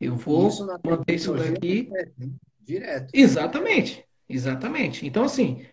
[0.00, 2.30] Eu E isso vou na manter isso daqui né?
[2.60, 3.14] Direto.
[3.14, 5.06] exatamente, exatamente.
[5.06, 5.64] Então, assim,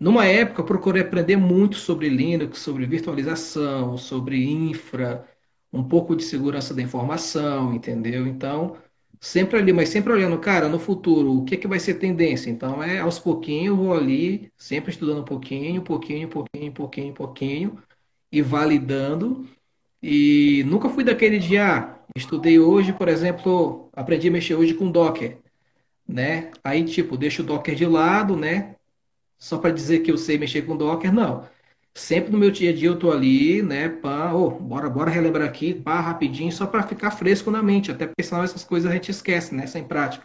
[0.00, 5.24] Numa época, eu procurei aprender muito sobre Linux, sobre virtualização, sobre infra,
[5.72, 8.26] um pouco de segurança da informação, entendeu?
[8.26, 8.76] Então,
[9.20, 12.50] sempre ali, mas sempre olhando, cara, no futuro, o que que vai ser tendência?
[12.50, 17.82] Então, é aos pouquinhos, eu vou ali, sempre estudando um pouquinho, pouquinho, pouquinho, pouquinho, pouquinho,
[18.32, 19.48] e validando.
[20.02, 24.90] E nunca fui daquele de, ah, estudei hoje, por exemplo, aprendi a mexer hoje com
[24.90, 25.38] Docker,
[26.08, 26.50] né?
[26.64, 28.76] Aí, tipo, deixo o Docker de lado, né?
[29.42, 31.48] só para dizer que eu sei mexer com Docker, não.
[31.94, 35.48] Sempre no meu dia a dia eu tô ali, né, pá, ô, bora, bora relembrar
[35.48, 38.94] aqui, pá, rapidinho, só para ficar fresco na mente, até porque senão essas coisas a
[38.94, 40.24] gente esquece, né, sem prática.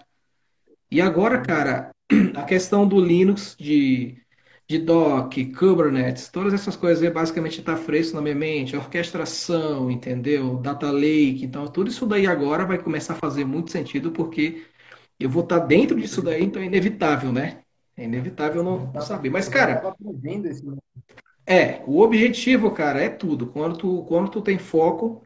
[0.92, 1.92] E agora, cara,
[2.36, 4.18] a questão do Linux, de,
[4.70, 8.76] de Docker, Kubernetes, todas essas coisas aí basicamente está fresco na minha mente.
[8.76, 10.58] Orquestração, entendeu?
[10.58, 11.44] Data Lake.
[11.44, 14.64] Então, tudo isso daí agora vai começar a fazer muito sentido porque
[15.20, 17.62] eu vou estar dentro disso daí, então é inevitável, né?
[17.96, 19.30] É inevitável não, não saber.
[19.30, 19.82] Mas, cara,
[21.46, 23.48] é, o objetivo, cara, é tudo.
[23.48, 25.24] Quando tu, quando tu tem foco,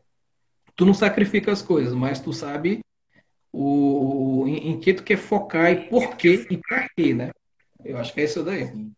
[0.76, 2.80] tu não sacrifica as coisas, mas tu sabe
[3.52, 7.32] o, em, em que tu quer focar e por quê e pra quê, né?
[7.84, 8.68] Eu acho que é isso daí.
[8.68, 8.94] Sim,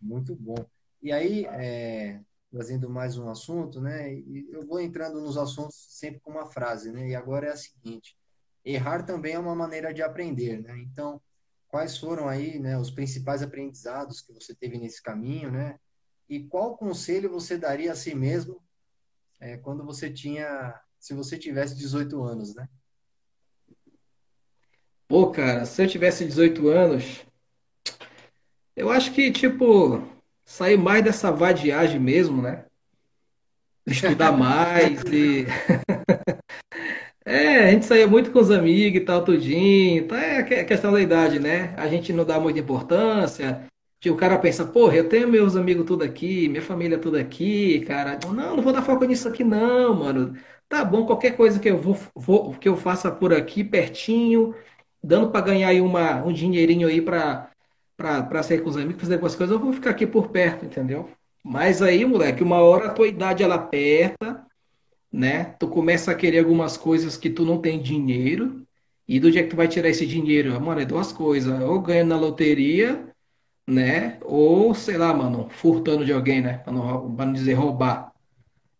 [0.00, 0.64] muito bom.
[1.02, 4.12] E aí, é, trazendo mais um assunto, né?
[4.50, 7.08] Eu vou entrando nos assuntos sempre com uma frase, né?
[7.08, 8.16] E agora é a seguinte:
[8.72, 10.78] errar também é uma maneira de aprender, né?
[10.78, 11.20] Então,
[11.68, 15.78] quais foram aí, né, os principais aprendizados que você teve nesse caminho, né?
[16.28, 18.62] E qual conselho você daria a si mesmo
[19.40, 22.68] é, quando você tinha, se você tivesse 18 anos, né?
[25.06, 27.24] Pô, cara, se eu tivesse 18 anos,
[28.76, 30.06] eu acho que, tipo,
[30.44, 32.66] sair mais dessa vadiagem mesmo, né?
[33.86, 35.46] Estudar mais e
[37.30, 40.02] É, a gente saía muito com os amigos e tal, tudinho.
[40.04, 41.74] Então é que- questão da idade, né?
[41.76, 43.66] A gente não dá muita importância.
[44.00, 47.80] Tipo, o cara pensa, porra, eu tenho meus amigos tudo aqui, minha família tudo aqui,
[47.80, 48.18] cara.
[48.24, 50.34] Não, não vou dar foco nisso aqui, não, mano.
[50.68, 54.54] Tá bom, qualquer coisa que eu vou, vou- que eu faça por aqui, pertinho,
[55.02, 57.50] dando pra ganhar aí uma, um dinheirinho aí pra,
[57.96, 60.64] pra, pra sair com os amigos, fazer algumas coisas, eu vou ficar aqui por perto,
[60.64, 61.10] entendeu?
[61.44, 64.46] Mas aí, moleque, uma hora a tua idade ela aperta
[65.12, 65.44] né?
[65.58, 68.66] Tu começa a querer algumas coisas que tu não tem dinheiro,
[69.06, 72.04] e do dia que tu vai tirar esse dinheiro, mano, é duas coisas, ou ganha
[72.04, 73.08] na loteria,
[73.68, 74.18] né?
[74.24, 76.58] Ou, sei lá, mano, furtando de alguém, né?
[76.58, 78.12] Pra não, pra não dizer roubar.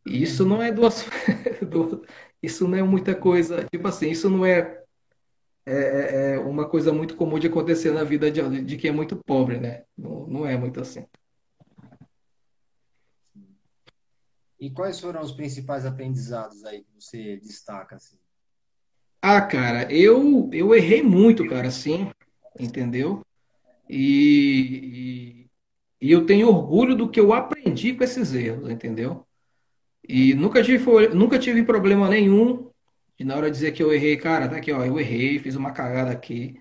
[0.07, 1.07] Isso não é duas,
[1.69, 2.03] du-
[2.43, 4.83] isso não é muita coisa, tipo assim, isso não é,
[5.67, 8.93] é, é é uma coisa muito comum de acontecer na vida de, de quem é
[8.93, 9.85] muito pobre, né?
[9.97, 11.05] Não, não é muito assim.
[14.61, 18.19] E quais foram os principais aprendizados aí que você destaca, assim?
[19.23, 22.11] Ah, cara, eu eu errei muito, cara, assim,
[22.59, 23.23] entendeu?
[23.89, 25.47] E,
[26.01, 29.27] E eu tenho orgulho do que eu aprendi com esses erros, entendeu?
[30.09, 32.71] E nunca tive, nunca tive problema nenhum
[33.19, 35.73] de na hora dizer que eu errei, cara, tá aqui, ó, eu errei, fiz uma
[35.73, 36.57] cagada aqui,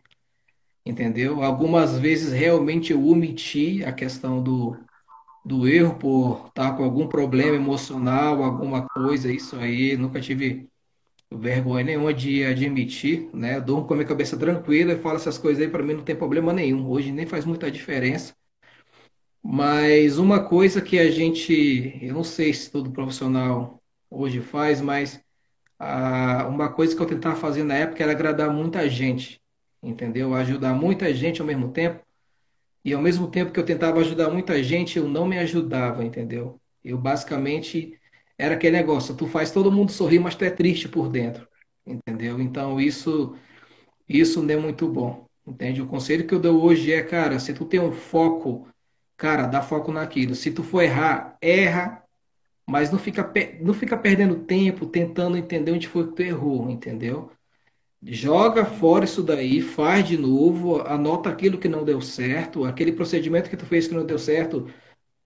[0.85, 1.43] entendeu?
[1.43, 4.77] Algumas vezes realmente eu omiti a questão do,
[5.47, 10.67] do erro por estar com algum problema emocional, alguma coisa, isso aí, nunca tive
[11.31, 13.57] vergonha nenhuma de admitir, né?
[13.57, 16.03] Eu durmo com a minha cabeça tranquila e falo essas coisas aí, pra mim não
[16.03, 16.87] tem problema nenhum.
[16.89, 18.33] Hoje nem faz muita diferença.
[19.43, 25.21] Mas uma coisa que a gente, eu não sei se todo profissional hoje faz, mas
[26.49, 29.41] uma coisa que eu tentava fazer na época era agradar muita gente,
[29.81, 30.33] entendeu?
[30.33, 32.06] Ajudar muita gente ao mesmo tempo.
[32.83, 36.59] E ao mesmo tempo que eu tentava ajudar muita gente, eu não me ajudava, entendeu?
[36.83, 37.99] Eu basicamente
[38.37, 41.47] era aquele negócio, tu faz todo mundo sorrir, mas tu é triste por dentro,
[41.85, 42.39] entendeu?
[42.39, 43.35] Então isso
[44.07, 45.81] isso não é muito bom, entende?
[45.81, 48.67] O conselho que eu dou hoje é, cara, se tu tem um foco,
[49.17, 50.35] cara, dá foco naquilo.
[50.35, 52.03] Se tu for errar, erra,
[52.67, 57.31] mas não fica, não fica perdendo tempo tentando entender onde foi que tu errou, entendeu?
[58.03, 63.49] Joga fora isso daí, faz de novo, anota aquilo que não deu certo, aquele procedimento
[63.49, 64.67] que tu fez que não deu certo,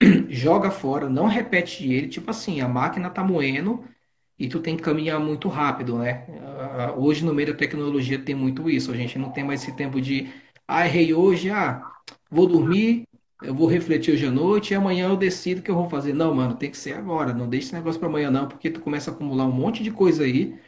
[0.28, 2.08] joga fora, não repete ele.
[2.08, 3.84] Tipo assim, a máquina tá moendo
[4.38, 6.26] e tu tem que caminhar muito rápido, né?
[6.40, 8.92] Ah, Hoje no meio da tecnologia tem muito isso.
[8.92, 10.32] A gente não tem mais esse tempo de,
[10.68, 11.82] ah, errei hoje, ah,
[12.30, 13.04] vou dormir,
[13.42, 16.12] eu vou refletir hoje à noite e amanhã eu decido o que eu vou fazer.
[16.14, 17.32] Não, mano, tem que ser agora.
[17.34, 19.90] Não deixe esse negócio para amanhã não, porque tu começa a acumular um monte de
[19.90, 20.58] coisa aí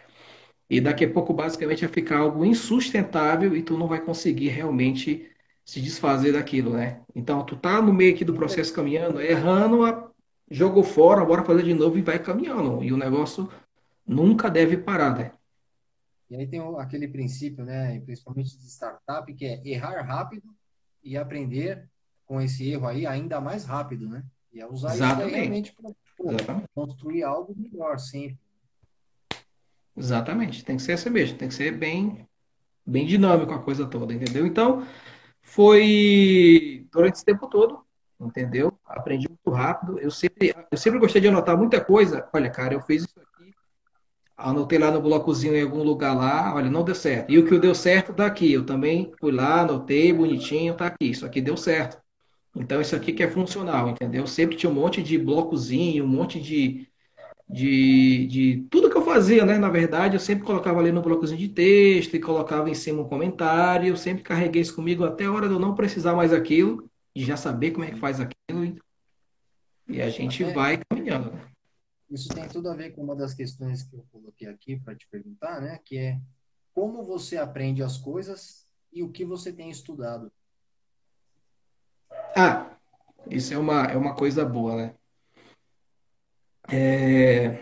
[0.68, 5.30] e daqui a pouco basicamente vai ficar algo insustentável e tu não vai conseguir realmente
[5.64, 7.00] se desfazer daquilo, né?
[7.14, 10.10] Então tu tá no meio aqui do processo caminhando, errando, a-
[10.50, 12.82] jogou fora, bora fazer de novo e vai caminhando.
[12.82, 13.48] E o negócio
[14.06, 15.32] Nunca deve parar, né?
[16.30, 20.54] E aí tem aquele princípio, né, principalmente de startup, que é errar rápido
[21.02, 21.88] e aprender
[22.26, 24.24] com esse erro aí ainda mais rápido, né?
[24.52, 25.36] E é usar isso Exatamente.
[25.36, 28.38] realmente para construir algo melhor sempre.
[29.96, 30.64] Exatamente.
[30.64, 31.38] Tem que ser assim mesmo.
[31.38, 32.26] Tem que ser bem,
[32.86, 34.46] bem dinâmico a coisa toda, entendeu?
[34.46, 34.86] Então,
[35.42, 37.80] foi durante esse tempo todo,
[38.20, 38.72] entendeu?
[38.86, 39.98] Aprendi muito rápido.
[39.98, 42.28] Eu sempre, eu sempre gostei de anotar muita coisa.
[42.32, 43.52] Olha, cara, eu fiz isso aqui,
[44.36, 47.30] anotei lá no blocozinho em algum lugar lá, olha, não deu certo.
[47.30, 48.52] E o que deu certo tá aqui.
[48.52, 51.10] Eu também fui lá, anotei bonitinho, tá aqui.
[51.10, 52.02] Isso aqui deu certo.
[52.56, 54.26] Então, isso aqui que é funcional, entendeu?
[54.26, 56.88] Sempre tinha um monte de blocozinho, um monte de
[57.48, 59.58] de, de tudo que eu fazia, né?
[59.58, 63.08] Na verdade, eu sempre colocava ali no blocozinho de texto e colocava em cima um
[63.08, 63.88] comentário.
[63.88, 67.24] Eu sempre carreguei isso comigo até a hora de eu não precisar mais aquilo e
[67.24, 68.76] já saber como é que faz aquilo.
[69.86, 71.32] E a gente vai caminhando.
[72.10, 75.06] isso tem tudo a ver com uma das questões que eu coloquei aqui para te
[75.08, 75.78] perguntar, né?
[75.84, 76.20] Que é
[76.72, 80.32] como você aprende as coisas e o que você tem estudado.
[82.34, 82.76] Ah,
[83.30, 84.94] isso é uma, é uma coisa boa, né?
[86.68, 87.58] É,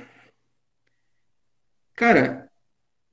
[1.95, 2.51] cara,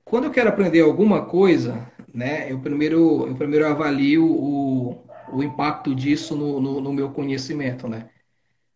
[0.05, 2.51] quando eu quero aprender alguma coisa, né?
[2.51, 8.09] Eu primeiro, eu primeiro avalio o, o impacto disso no, no, no meu conhecimento, né?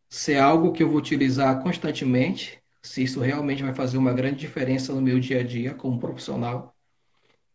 [0.09, 4.37] Se é algo que eu vou utilizar constantemente, se isso realmente vai fazer uma grande
[4.39, 6.75] diferença no meu dia a dia como profissional.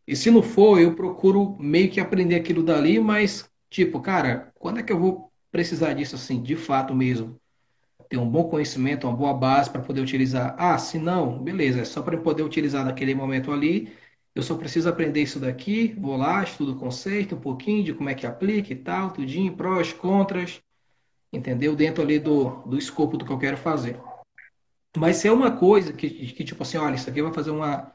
[0.06, 4.80] E se não for, eu procuro meio que aprender aquilo dali, mas, tipo, cara, quando
[4.80, 7.40] é que eu vou precisar disso assim, de fato mesmo?
[8.08, 10.54] Ter um bom conhecimento, uma boa base para poder utilizar.
[10.58, 13.92] Ah, se não, beleza, é só para poder utilizar naquele momento ali.
[14.34, 18.08] Eu só preciso aprender isso daqui, vou lá, estudo o conceito, um pouquinho de como
[18.08, 20.62] é que aplica e tal, tudinho, prós, contras,
[21.32, 21.76] entendeu?
[21.76, 24.00] Dentro ali do, do escopo do que eu quero fazer.
[24.96, 27.92] Mas se é uma coisa que, que tipo assim, olha, isso aqui vai fazer uma,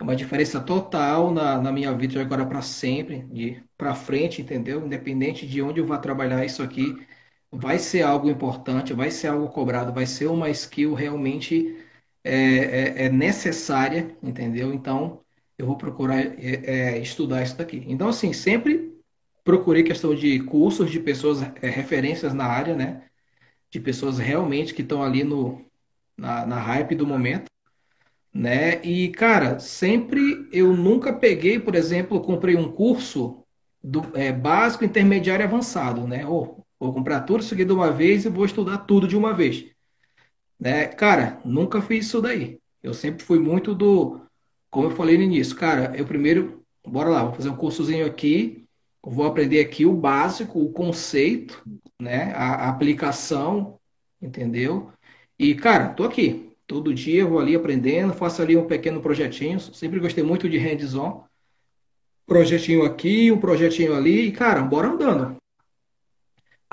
[0.00, 4.84] uma diferença total na, na minha vida de agora para sempre, de para frente, entendeu?
[4.86, 6.96] Independente de onde eu vá trabalhar isso aqui,
[7.52, 11.76] vai ser algo importante, vai ser algo cobrado, vai ser uma skill realmente
[12.24, 14.72] é, é, é necessária, entendeu?
[14.72, 15.20] Então,
[15.58, 17.84] eu vou procurar é, é, estudar isso daqui.
[17.88, 18.92] Então, assim, sempre
[19.44, 23.04] procurei questão de cursos de pessoas, é, referências na área, né?
[23.70, 25.64] De pessoas realmente que estão ali no,
[26.16, 27.52] na, na hype do momento
[28.32, 28.80] né?
[28.82, 33.44] E, cara, sempre eu nunca peguei, por exemplo, comprei um curso
[33.82, 36.26] do é, básico, intermediário avançado, né?
[36.26, 39.32] Ou vou comprar tudo isso aqui de uma vez e vou estudar tudo de uma
[39.32, 39.66] vez,
[40.58, 40.86] né?
[40.86, 42.58] Cara, nunca fiz isso daí.
[42.82, 44.20] Eu sempre fui muito do,
[44.68, 48.64] como eu falei no início, cara, eu primeiro, bora lá, vou fazer um cursozinho aqui,
[49.00, 51.62] vou aprender aqui o básico, o conceito,
[52.00, 52.32] né?
[52.34, 53.78] A, a aplicação,
[54.20, 54.90] entendeu?
[55.38, 56.50] E, cara, tô aqui.
[56.66, 59.60] Todo dia vou ali aprendendo, faço ali um pequeno projetinho.
[59.60, 61.24] Sempre gostei muito de hands-on.
[62.26, 65.41] Projetinho aqui, um projetinho ali, e, cara, bora andando.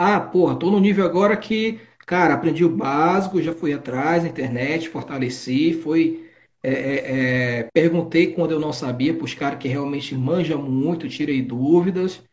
[0.01, 4.29] Ah, porra, tô no nível agora que, cara, aprendi o básico, já fui atrás na
[4.29, 6.25] internet, fortaleci, fui.
[6.63, 11.09] é, é, é, perguntei quando eu não sabia para os caras que realmente manjam muito,
[11.09, 12.23] tirei dúvidas.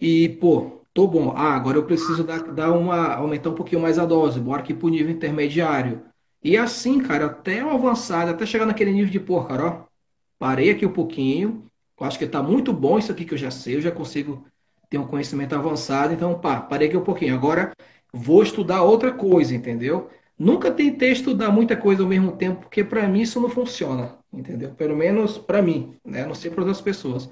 [0.00, 1.32] E, pô, tô bom.
[1.36, 4.74] Ah, agora eu preciso dar, dar uma, aumentar um pouquinho mais a dose, bora aqui
[4.74, 6.02] pro nível intermediário.
[6.44, 9.84] E assim, cara, até o avançado, até chegar naquele nível de, pô, cara, ó,
[10.38, 11.66] parei aqui um pouquinho,
[12.00, 14.46] eu acho que tá muito bom isso aqui que eu já sei, eu já consigo
[14.92, 17.34] ter um conhecimento avançado, então, pá, parei aqui um pouquinho.
[17.34, 17.72] Agora
[18.12, 20.10] vou estudar outra coisa, entendeu?
[20.38, 24.72] Nunca tentei estudar muita coisa ao mesmo tempo, porque para mim isso não funciona, entendeu?
[24.74, 26.26] Pelo menos para mim, né?
[26.26, 27.30] Não sei para outras pessoas.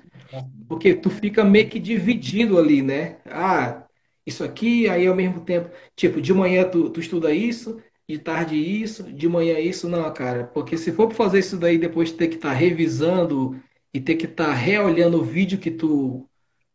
[0.66, 3.18] Porque tu fica meio que dividido ali, né?
[3.26, 3.84] Ah,
[4.24, 8.56] isso aqui, aí ao mesmo tempo, tipo, de manhã tu, tu estuda isso, de tarde
[8.56, 10.44] isso, de manhã isso, não, cara.
[10.44, 13.60] Porque se for para fazer isso daí, depois ter que estar tá revisando
[13.92, 16.26] e ter que estar tá reolhando o vídeo que tu,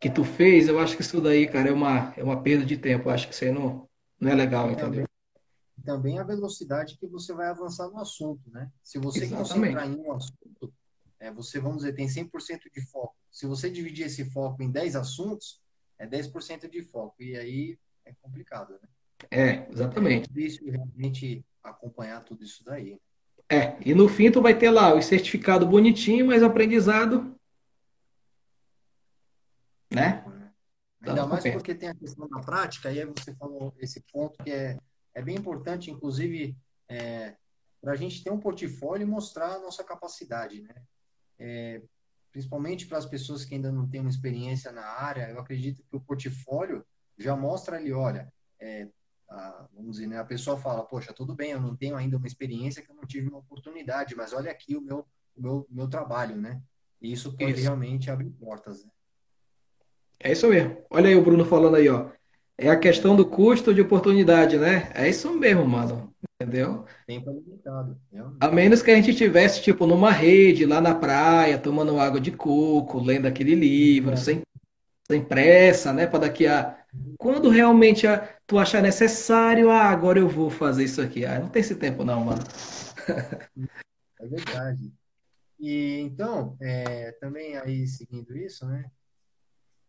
[0.05, 2.77] que tu fez, eu acho que isso daí, cara, é uma, é uma perda de
[2.77, 3.09] tempo.
[3.09, 3.89] Eu acho que isso aí não,
[4.19, 5.07] não é legal, entendeu?
[5.83, 8.69] Também a velocidade que você vai avançar no assunto, né?
[8.83, 9.73] Se você Exatamente.
[9.73, 10.71] concentrar em um assunto,
[11.19, 12.29] é, você, vamos dizer, tem 100%
[12.71, 13.15] de foco.
[13.31, 15.59] Se você dividir esse foco em 10 assuntos,
[15.97, 17.15] é 10% de foco.
[17.23, 18.87] E aí é complicado, né?
[19.31, 20.29] É, É exatamente.
[20.29, 22.99] difícil realmente acompanhar tudo isso daí.
[23.49, 27.35] É, e no fim tu vai ter lá o certificado bonitinho, mas o aprendizado,
[29.91, 30.23] né?
[31.01, 34.43] Ainda lá mais porque tem a questão da prática, e aí você falou esse ponto
[34.43, 34.79] que é,
[35.13, 36.57] é bem importante, inclusive,
[36.89, 37.35] é,
[37.81, 40.75] para a gente ter um portfólio e mostrar a nossa capacidade, né?
[41.37, 41.81] É,
[42.31, 45.95] principalmente para as pessoas que ainda não têm uma experiência na área, eu acredito que
[45.95, 46.85] o portfólio
[47.17, 48.89] já mostra ali, olha, é,
[49.29, 52.27] a, vamos dizer, né, a pessoa fala, poxa, tudo bem, eu não tenho ainda uma
[52.27, 55.87] experiência que eu não tive uma oportunidade, mas olha aqui o meu, o meu, meu
[55.87, 56.61] trabalho, né?
[57.01, 57.61] E isso pode Isso.
[57.61, 58.91] realmente abrir portas, né?
[60.19, 60.77] É isso mesmo.
[60.89, 62.09] Olha aí o Bruno falando aí, ó.
[62.57, 64.89] É a questão do custo de oportunidade, né?
[64.93, 66.13] É isso mesmo, mano.
[66.41, 66.85] Entendeu?
[67.05, 67.97] tempo limitado,
[68.41, 72.31] A menos que a gente tivesse, tipo, numa rede, lá na praia, tomando água de
[72.31, 74.41] coco, lendo aquele livro, É, sem,
[75.07, 76.07] sem pressa, né?
[76.07, 76.77] Para daqui a.
[77.17, 81.25] Quando realmente a- tu achar necessário, ah, agora eu vou fazer isso aqui.
[81.25, 82.41] Ah, não tem esse tempo, não, mano.
[84.19, 84.91] é verdade.
[85.59, 88.85] E então, é, também aí seguindo isso, né?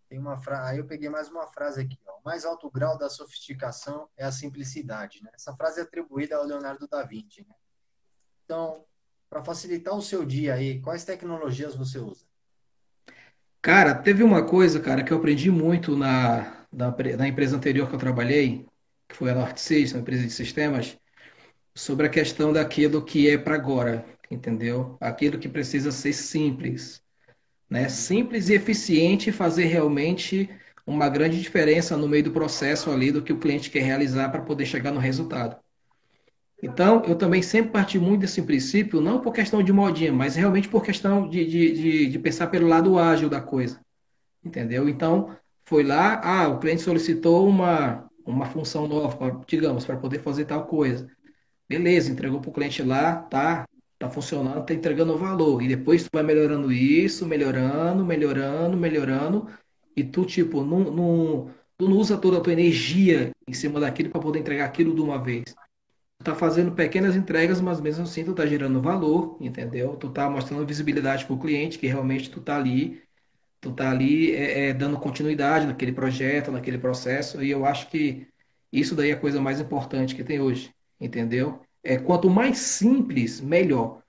[0.09, 0.67] Tem uma fra...
[0.69, 2.19] Aí eu peguei mais uma frase aqui, ó.
[2.19, 5.31] O mais alto grau da sofisticação é a simplicidade, né?
[5.35, 7.55] Essa frase é atribuída ao Leonardo da Vinci, né?
[8.45, 8.85] Então,
[9.29, 12.25] para facilitar o seu dia aí, quais tecnologias você usa?
[13.61, 17.95] Cara, teve uma coisa, cara, que eu aprendi muito na, na, na empresa anterior que
[17.97, 18.65] eu trabalhei,
[19.09, 20.97] que foi a Norte Sys, uma empresa de sistemas,
[21.75, 24.97] sobre a questão daquilo que é para agora, entendeu?
[25.01, 27.03] Aquilo que precisa ser simples,
[27.69, 27.89] né?
[27.89, 30.49] Simples e eficiente fazer realmente
[30.87, 34.43] uma grande diferença no meio do processo ali do que o cliente quer realizar para
[34.43, 35.57] poder chegar no resultado.
[36.63, 40.69] Então, eu também sempre parti muito desse princípio, não por questão de modinha, mas realmente
[40.69, 43.81] por questão de, de, de, de pensar pelo lado ágil da coisa,
[44.43, 44.89] entendeu?
[44.89, 50.47] Então, foi lá, ah, o cliente solicitou uma, uma função nova, digamos, para poder fazer
[50.47, 51.07] tal coisa.
[51.69, 53.67] Beleza, entregou para o cliente lá, tá,
[53.99, 55.63] tá funcionando, tá entregando valor.
[55.63, 59.49] E depois tu vai melhorando isso, melhorando, melhorando, melhorando,
[59.97, 64.11] e tu, tipo, não, não, tu não usa toda a tua energia em cima daquilo
[64.11, 65.55] para poder entregar aquilo de uma vez
[66.23, 69.97] tá fazendo pequenas entregas, mas mesmo assim tu tá gerando valor, entendeu?
[69.97, 73.03] Tu tá mostrando visibilidade para o cliente que realmente tu tá ali,
[73.61, 78.27] tu tá ali é, é, dando continuidade naquele projeto, naquele processo, e eu acho que
[78.73, 81.61] isso daí é a coisa mais importante que tem hoje, entendeu?
[81.87, 84.03] É, quanto mais simples, melhor.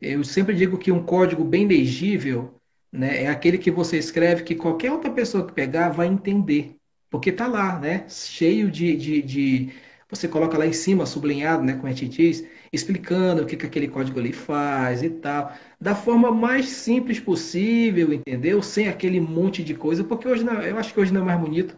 [0.00, 2.54] Eu sempre digo que um código bem legível,
[2.92, 6.76] né, é aquele que você escreve que qualquer outra pessoa que pegar vai entender.
[7.10, 8.08] Porque tá lá, né?
[8.08, 9.72] Cheio de, de, de-
[10.10, 11.74] Você coloca lá em cima, sublinhado, né?
[11.74, 15.52] Como a gente diz, explicando o que que aquele código ali faz e tal.
[15.80, 18.62] Da forma mais simples possível, entendeu?
[18.62, 20.04] Sem aquele monte de coisa.
[20.04, 21.76] Porque hoje não- eu acho que hoje não é mais bonito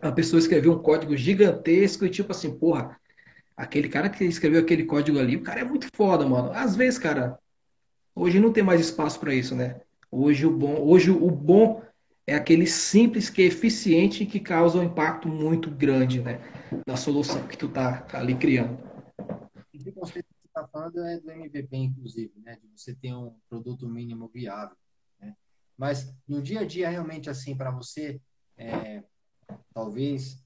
[0.00, 2.98] a pessoa escrever um código gigantesco e tipo assim, porra,
[3.60, 6.50] aquele cara que escreveu aquele código ali, o cara é muito foda, mano.
[6.52, 7.38] Às vezes, cara.
[8.14, 9.80] Hoje não tem mais espaço para isso, né?
[10.10, 11.82] Hoje o bom, hoje o bom
[12.26, 16.40] é aquele simples que é eficiente e que causa um impacto muito grande, né?
[16.86, 18.78] Na solução que tu tá ali criando.
[19.72, 22.58] Esse conceito que você está falando é do MVP, inclusive, né?
[22.60, 24.76] De você ter um produto mínimo viável,
[25.20, 25.34] né?
[25.78, 28.20] Mas no dia a dia, realmente, assim, para você,
[28.56, 29.02] é,
[29.72, 30.42] talvez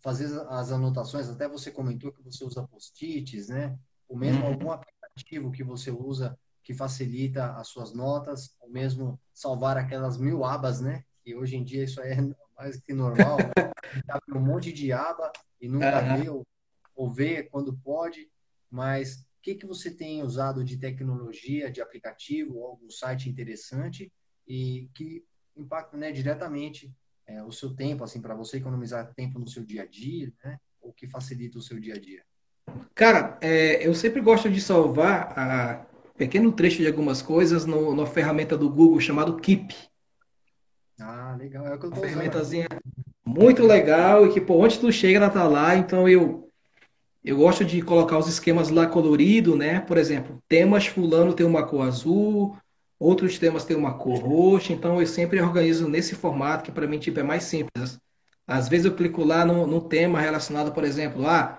[0.00, 3.78] fazer as anotações, até você comentou que você usa post-its, né?
[4.08, 4.48] Ou mesmo Uhum.
[4.52, 10.44] algum aplicativo que você usa que facilita as suas notas, ou mesmo salvar aquelas mil
[10.44, 11.04] abas, né?
[11.24, 12.16] Que hoje em dia isso é
[12.56, 13.40] mais que normal.
[14.10, 16.16] Abre um monte de aba e nunca Aham.
[16.16, 16.46] vê ou,
[16.94, 18.28] ou vê quando pode,
[18.70, 24.12] mas o que que você tem usado de tecnologia, de aplicativo, ou algum site interessante
[24.46, 25.24] e que
[25.56, 26.92] impacta, né, diretamente
[27.26, 30.58] é, o seu tempo, assim, para você economizar tempo no seu dia a dia, né?
[30.80, 32.22] Ou que facilita o seu dia a dia.
[32.94, 38.06] Cara, é, eu sempre gosto de salvar a pequeno trecho de algumas coisas no, na
[38.06, 39.74] ferramenta do Google chamado Keep.
[40.98, 41.66] Ah, legal.
[41.66, 42.40] É o que eu Uma usando aqui.
[42.40, 42.66] ferramentazinha
[43.24, 45.76] muito legal e que, pô, onde tu chega, ela tá lá.
[45.76, 46.50] Então eu
[47.24, 49.80] Eu gosto de colocar os esquemas lá colorido, né?
[49.80, 52.56] Por exemplo, temas fulano tem uma cor azul,
[52.98, 56.98] outros temas têm uma cor roxa, então eu sempre organizo nesse formato que para mim
[56.98, 57.98] tipo é mais simples.
[58.46, 61.58] Às vezes eu clico lá no, no tema relacionado, por exemplo, ah,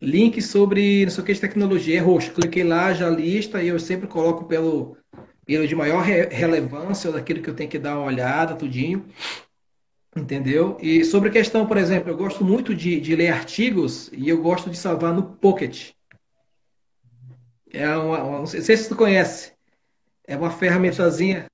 [0.00, 2.32] link sobre não sei o que de tecnologia é roxo.
[2.34, 4.96] Cliquei lá, já lista e eu sempre coloco pelo
[5.46, 9.06] pelo de maior re- relevância ou daquilo que eu tenho que dar uma olhada, tudinho.
[10.16, 10.78] Entendeu?
[10.80, 14.40] E sobre a questão, por exemplo, eu gosto muito de, de ler artigos e eu
[14.40, 15.90] gosto de salvar no Pocket.
[17.72, 19.53] É uma, uma- não sei se tu conhece.
[20.26, 21.46] É uma ferramentazinha.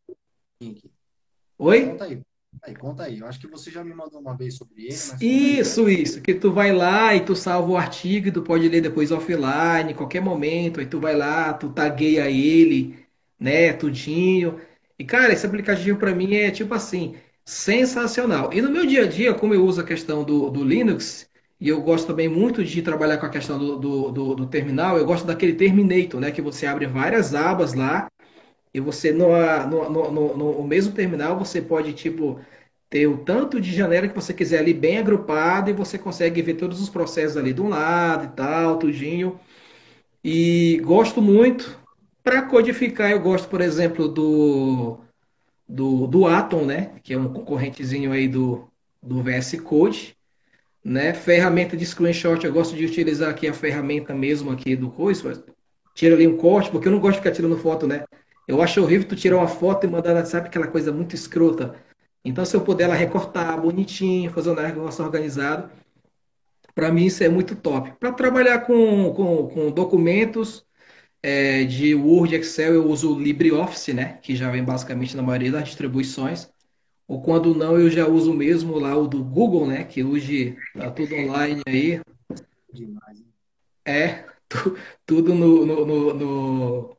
[1.59, 1.87] Oi?
[1.87, 2.21] Conta aí.
[2.63, 3.19] Aí, conta aí.
[3.19, 4.95] Eu acho que você já me mandou uma vez sobre ele.
[5.21, 6.21] Isso, isso.
[6.21, 9.91] Que tu vai lá e tu salva o artigo e tu pode ler depois offline,
[9.91, 10.81] em qualquer momento.
[10.81, 12.97] Aí tu vai lá, tu tagueia ele,
[13.39, 14.61] né, tudinho.
[14.99, 17.15] E, cara, esse aplicativo para mim é tipo assim,
[17.45, 18.53] sensacional.
[18.53, 21.69] E no meu dia a dia, como eu uso a questão do, do Linux, e
[21.69, 25.05] eu gosto também muito de trabalhar com a questão do, do, do, do terminal, eu
[25.07, 28.09] gosto daquele Terminator, né, que você abre várias abas lá
[28.73, 29.29] e você no,
[29.67, 32.41] no, no, no, mesmo terminal você pode, tipo,
[32.89, 36.55] ter o tanto de janela que você quiser ali bem agrupado e você consegue ver
[36.55, 39.39] todos os processos ali um lado e tal, tudinho.
[40.23, 41.79] E gosto muito.
[42.23, 44.99] Para codificar, eu gosto, por exemplo, do,
[45.69, 46.93] do, do Atom, né?
[47.03, 48.69] Que é um concorrentezinho aí do,
[49.03, 50.17] do VS Code,
[50.85, 51.15] né?
[51.15, 55.45] Ferramenta de screenshot, eu gosto de utilizar aqui a ferramenta mesmo aqui do coisa.
[55.95, 58.05] Tira ali um corte, porque eu não gosto de ficar tirando foto, né?
[58.47, 61.77] Eu acho horrível tu tirar uma foto e mandar, sabe, aquela coisa muito escrota.
[62.25, 65.71] Então, se eu puder ela recortar bonitinho, fazer um negócio organizado,
[66.75, 67.93] para mim isso é muito top.
[67.99, 70.65] Para trabalhar com, com, com documentos
[71.23, 74.19] é, de Word, Excel, eu uso o LibreOffice, né?
[74.23, 76.51] Que já vem basicamente na maioria das distribuições.
[77.09, 79.85] Ou quando não, eu já uso mesmo lá o do Google, né?
[79.85, 82.01] Que hoje tá tudo online aí.
[82.73, 83.29] Demais, hein?
[83.87, 84.27] É.
[84.49, 84.77] tu-
[85.07, 86.99] tudo no, no, no, no-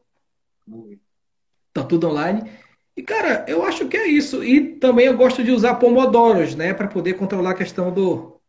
[1.74, 2.50] tá tudo online.
[2.96, 4.44] E, cara, eu acho que é isso.
[4.44, 8.40] E também eu gosto de usar Pomodoros, né, para poder controlar a questão do,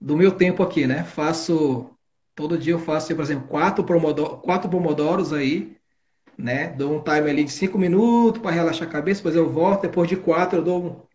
[0.00, 1.04] do meu tempo aqui, né?
[1.04, 1.90] Faço,
[2.34, 5.76] todo dia eu faço, por exemplo, quatro Pomodoro, quatro Pomodoros aí,
[6.38, 6.68] né?
[6.68, 10.08] Dou um time ali de cinco minutos para relaxar a cabeça, depois eu volto, depois
[10.08, 11.08] de quatro eu dou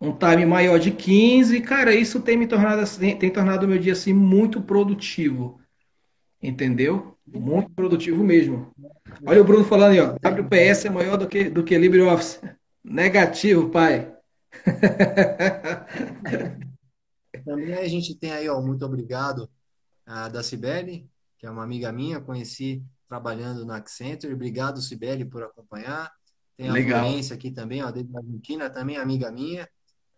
[0.00, 1.60] um, um time maior de 15.
[1.60, 5.60] Cara, isso tem me tornado assim, tem tornado o meu dia assim muito produtivo,
[6.48, 7.16] entendeu?
[7.26, 8.72] Muito produtivo mesmo.
[9.26, 10.14] Olha o Bruno falando aí, ó.
[10.14, 12.38] WPS é maior do que, do que LibreOffice.
[12.84, 14.14] Negativo, pai.
[17.44, 19.50] Também a gente tem aí, ó, muito obrigado
[20.06, 24.34] a da Cibele, que é uma amiga minha, conheci trabalhando na Accenture.
[24.34, 26.12] Obrigado, Cibele, por acompanhar.
[26.56, 27.04] Tem a Legal.
[27.04, 29.68] Florência aqui também, ó, desde a Argentina, também amiga minha.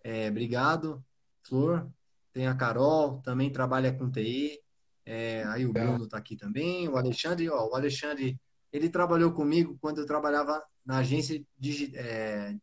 [0.02, 1.02] É, obrigado,
[1.42, 1.88] Flor.
[2.32, 4.60] Tem a Carol, também trabalha com TI.
[5.06, 6.88] É, aí o Bruno está aqui também.
[6.88, 8.36] O Alexandre, ó, o Alexandre,
[8.72, 12.54] ele trabalhou comigo quando eu trabalhava na agência, digi- é,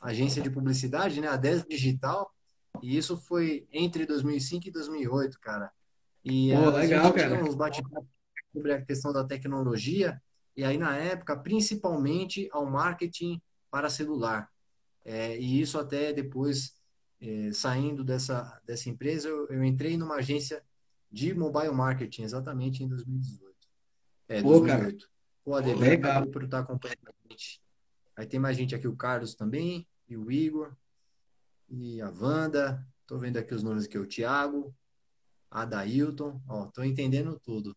[0.00, 2.32] agência de publicidade, né, a 10 Digital.
[2.80, 5.72] E isso foi entre 2005 e 2008, cara.
[6.24, 7.44] E Pô, legal, tinha cara.
[7.44, 8.08] uns bate-papos
[8.52, 10.20] sobre a questão da tecnologia.
[10.56, 13.40] E aí, na época, principalmente ao marketing
[13.70, 14.48] para celular.
[15.04, 16.74] É, e isso até depois,
[17.20, 20.62] é, saindo dessa, dessa empresa, eu, eu entrei numa agência
[21.10, 23.54] de mobile marketing, exatamente em 2018.
[24.28, 24.82] É, Pô, cara.
[24.82, 25.10] 2008.
[25.44, 26.26] Pô, Ademir, Legal.
[26.26, 27.60] por estar acompanhando a gente.
[28.16, 30.76] Aí tem mais gente aqui, o Carlos também, e o Igor,
[31.68, 32.86] e a Wanda.
[33.06, 34.74] Tô vendo aqui os nomes aqui, o Thiago,
[35.50, 36.40] a Dailton.
[36.46, 37.76] Ó, tô entendendo tudo.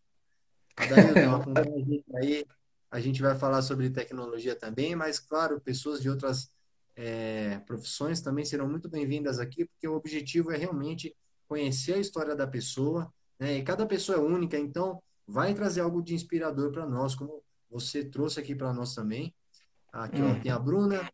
[0.76, 2.44] Adailton, acompanha a gente aí.
[2.90, 6.50] A gente vai falar sobre tecnologia também, mas, claro, pessoas de outras
[6.94, 11.16] é, profissões também serão muito bem-vindas aqui, porque o objetivo é realmente
[11.48, 13.12] conhecer a história da pessoa,
[13.42, 13.58] né?
[13.58, 18.04] E cada pessoa é única, então vai trazer algo de inspirador para nós, como você
[18.04, 19.34] trouxe aqui para nós também.
[19.92, 20.58] Aqui, ó, tem a.
[20.60, 21.10] Bruna,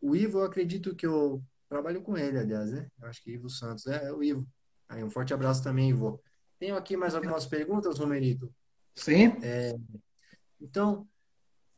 [0.00, 2.88] o Ivo, eu acredito que eu trabalho com ele, aliás, né?
[3.00, 4.46] Eu acho que Ivo Santos, é, é o Ivo.
[4.88, 6.22] Aí, um forte abraço também, Ivo.
[6.56, 8.54] Tenho aqui mais algumas perguntas, Romerito.
[8.94, 9.32] Sim?
[10.60, 11.08] Então,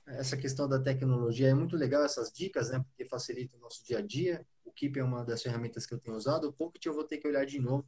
[0.07, 2.79] essa questão da tecnologia é muito legal, essas dicas, né?
[2.81, 4.47] Porque facilita o nosso dia a dia.
[4.67, 6.49] O Keep é uma das ferramentas que eu tenho usado.
[6.49, 7.87] O Pocket eu vou ter que olhar de novo,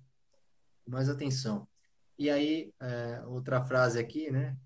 [0.82, 1.68] com mais atenção.
[2.18, 4.56] E aí, é, outra frase aqui, né?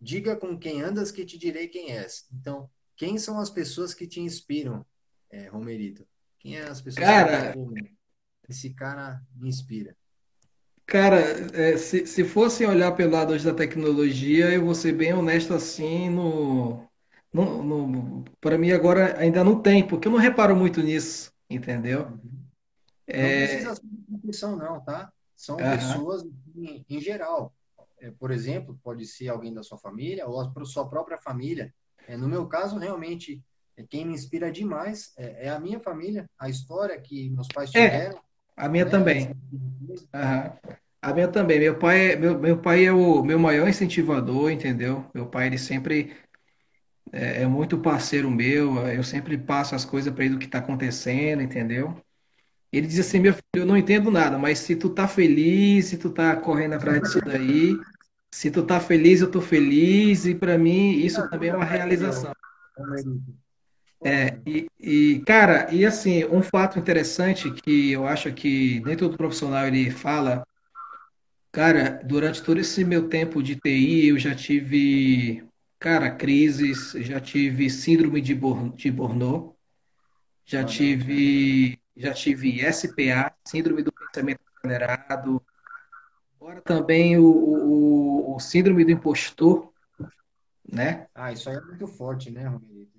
[0.00, 2.26] Diga com quem andas que te direi quem és.
[2.32, 4.84] Então, quem são as pessoas que te inspiram,
[5.30, 6.06] é, Romerito?
[6.38, 7.88] Quem é as pessoas que Cara, pô, meu,
[8.48, 9.96] esse cara me inspira?
[10.86, 11.18] cara,
[11.56, 15.54] é, se, se fosse olhar pelo lado hoje da tecnologia, eu vou ser bem honesto
[15.54, 16.86] assim, no,
[17.32, 22.08] no, no, para mim agora ainda não tem, porque eu não reparo muito nisso, entendeu?
[22.08, 22.46] Uhum.
[23.16, 25.12] Não É, precisa ser de profissão, não, tá?
[25.42, 25.66] São aham.
[25.66, 26.22] pessoas
[26.54, 27.54] em, em geral.
[28.00, 31.74] É, por exemplo, pode ser alguém da sua família ou a sua própria família.
[32.06, 33.42] É, no meu caso, realmente,
[33.76, 37.70] é, quem me inspira demais é, é a minha família, a história que meus pais
[37.74, 38.20] É, tiveram,
[38.56, 38.90] a minha né?
[38.90, 39.34] Também.
[40.14, 40.58] Aham.
[41.02, 41.60] A minha também.
[41.60, 45.06] Meu pai, é- meu, meu pai é o meu maior incentivador, entendeu?
[45.14, 46.14] Meu pai, ele sempre
[47.12, 48.86] é, é muito parceiro meu.
[48.88, 51.96] Eu sempre passo as coisas para ele do que está acontecendo, entendeu?
[52.72, 55.98] Ele diz assim, meu filho, eu não entendo nada, mas se tu tá feliz, se
[55.98, 57.78] tu tá correndo atrás disso daí,
[58.32, 62.32] se tu tá feliz, eu tô feliz, e para mim isso também é uma realização.
[64.04, 69.16] É, e, e, cara, e assim, um fato interessante que eu acho que nem todo
[69.16, 70.44] profissional ele fala,
[71.50, 75.46] cara, durante todo esse meu tempo de TI, eu já tive,
[75.78, 79.54] cara, crises, já tive síndrome de Bor- de Burnout,
[80.46, 85.44] já tive, já tive SPA, síndrome do pensamento acelerado,
[86.40, 89.72] Agora também o, o, o síndrome do impostor,
[90.72, 91.08] né?
[91.14, 92.42] Ah, isso aí é muito forte, né?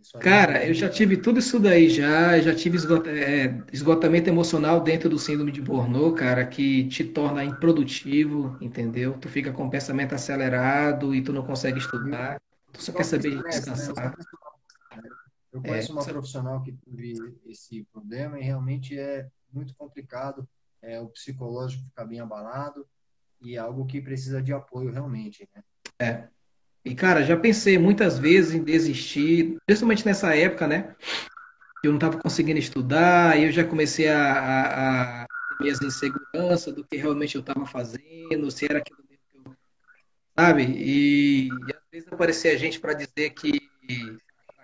[0.02, 0.90] Isso aí Cara, eu realmente já é.
[0.90, 5.62] tive tudo isso daí já, já tive esgota- é, esgotamento emocional dentro do síndrome de
[5.62, 9.18] Burnout, cara, que te torna improdutivo, entendeu?
[9.20, 12.40] Tu fica com o pensamento acelerado e tu não consegue estudar,
[12.72, 14.14] tu só quer saber de estresse, né?
[15.54, 15.58] Você.
[15.58, 17.14] Eu É, conheço uma profissional que teve
[17.46, 20.48] esse problema e realmente é muito complicado.
[20.82, 22.86] É, o psicológico fica bem abalado
[23.42, 25.64] e é algo que precisa de apoio realmente, né?
[26.86, 30.96] e cara, já pensei muitas vezes em desistir, principalmente nessa época, né?
[31.82, 36.74] Eu não estava conseguindo estudar, e eu já comecei a, a, a ter minhas inseguranças
[36.74, 39.56] do que realmente eu estava fazendo, se era aquilo mesmo que eu,
[40.38, 40.64] sabe?
[40.64, 43.72] E, e às vezes aparecia gente para dizer que,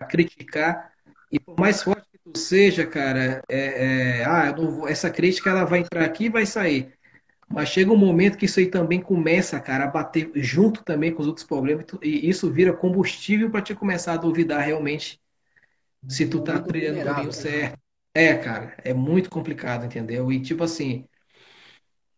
[0.07, 0.91] criticar,
[1.31, 5.65] e por mais forte que tu seja, cara, é, é, ah, vou- essa crítica ela
[5.65, 6.93] vai entrar aqui e vai sair.
[7.49, 11.21] Mas chega um momento que isso aí também começa, cara, a bater junto também com
[11.21, 15.19] os outros problemas, e isso vira combustível para te começar a duvidar realmente
[16.07, 17.33] se tu tá trilhando o caminho né?
[17.33, 17.79] certo.
[18.13, 20.31] É, cara, é muito complicado, entendeu?
[20.31, 21.07] E tipo assim,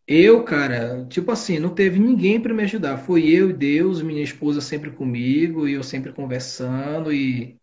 [0.07, 2.97] eu, cara, tipo assim, não teve ninguém para me ajudar.
[2.97, 7.57] Foi eu e Deus, minha esposa sempre comigo, e eu sempre conversando e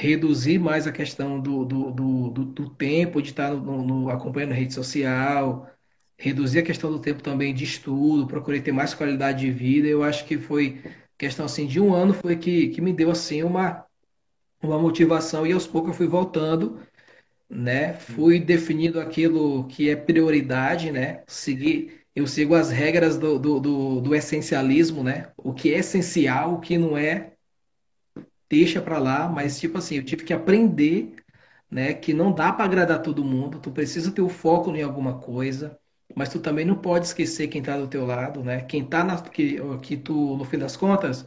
[0.00, 4.72] reduzir mais a questão do, do, do, do- tempo de estar no, no- acompanhando rede
[4.74, 5.68] social,
[6.18, 9.86] reduzir a questão do tempo também de estudo, procurei ter mais qualidade de vida.
[9.88, 10.82] Eu acho que foi
[11.18, 13.84] questão assim de um ano foi que, que me deu assim uma,
[14.62, 16.80] uma motivação e aos poucos eu fui voltando
[17.48, 17.94] né?
[17.94, 21.22] Fui definindo aquilo que é prioridade, né?
[21.26, 25.32] Seguir, eu sigo as regras do, do, do, do essencialismo, né?
[25.36, 27.32] O que é essencial, o que não é,
[28.50, 29.28] deixa pra lá.
[29.28, 31.14] Mas, tipo assim, eu tive que aprender,
[31.70, 31.94] né?
[31.94, 33.60] Que não dá pra agradar todo mundo.
[33.60, 35.78] Tu precisa ter o foco em alguma coisa.
[36.16, 38.62] Mas tu também não pode esquecer quem tá do teu lado, né?
[38.62, 41.24] Quem tá na, que, que tu, no fim das contas,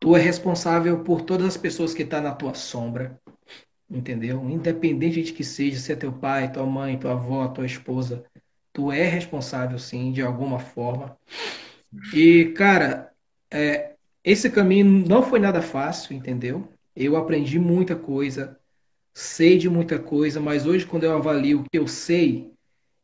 [0.00, 3.20] tu é responsável por todas as pessoas que tá na tua sombra.
[3.90, 4.48] Entendeu?
[4.50, 8.24] Independente de que seja, se é teu pai, tua mãe, tua avó, tua esposa,
[8.72, 11.16] tu é responsável sim, de alguma forma.
[12.12, 13.12] E, cara,
[13.50, 13.95] é,
[14.26, 16.68] esse caminho não foi nada fácil, entendeu?
[16.94, 18.58] Eu aprendi muita coisa,
[19.14, 22.52] sei de muita coisa, mas hoje, quando eu avalio o que eu sei,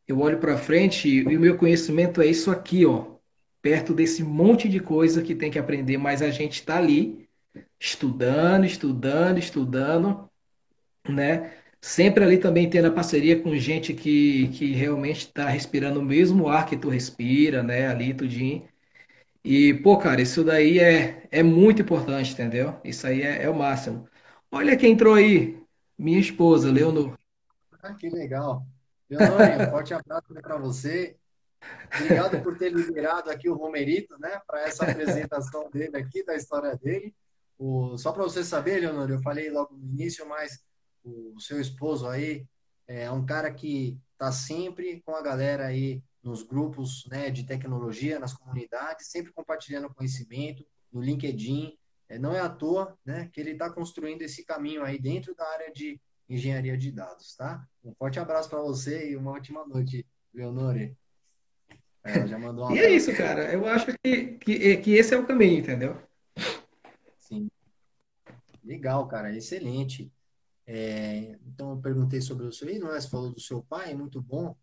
[0.07, 3.15] eu olho para frente e o meu conhecimento é isso aqui, ó,
[3.61, 7.25] perto desse monte de coisa que tem que aprender, mas a gente está ali
[7.79, 10.29] estudando, estudando, estudando
[11.09, 11.53] né?
[11.81, 16.47] Sempre ali também tendo a parceria com gente que, que realmente está respirando o mesmo
[16.47, 17.87] ar que tu respira, né?
[17.87, 18.63] Ali, tudinho.
[19.43, 22.79] E, pô, cara, isso daí é, é muito importante, entendeu?
[22.83, 24.07] Isso aí é, é o máximo.
[24.49, 25.61] Olha quem entrou aí,
[25.97, 27.17] minha esposa, Leonor.
[27.81, 28.65] Ah, que legal.
[29.09, 31.17] Leonore, um forte abraço para você.
[31.95, 36.75] Obrigado por ter liberado aqui o Romerito, né, para essa apresentação dele aqui, da história
[36.77, 37.13] dele.
[37.57, 40.63] O, só para você saber, Leonor, eu falei logo no início, mas
[41.03, 42.45] o seu esposo aí
[42.87, 48.17] é um cara que está sempre com a galera aí nos grupos, né, de tecnologia,
[48.17, 51.77] nas comunidades, sempre compartilhando conhecimento, no LinkedIn.
[52.07, 55.45] É, não é à toa, né, que ele está construindo esse caminho aí dentro da
[55.49, 55.99] área de
[56.29, 57.67] engenharia de dados, tá?
[57.83, 60.95] Um forte abraço para você e uma ótima noite, Leonore.
[62.03, 63.51] Ela já mandou um E é isso, cara.
[63.51, 66.01] Eu acho que, que, que esse é o caminho, entendeu?
[67.19, 67.49] Sim,
[68.63, 70.11] legal, cara, excelente.
[70.65, 72.99] É, então, eu perguntei sobre o seu ídolo, né?
[72.99, 74.55] Você falou do seu pai, muito bom.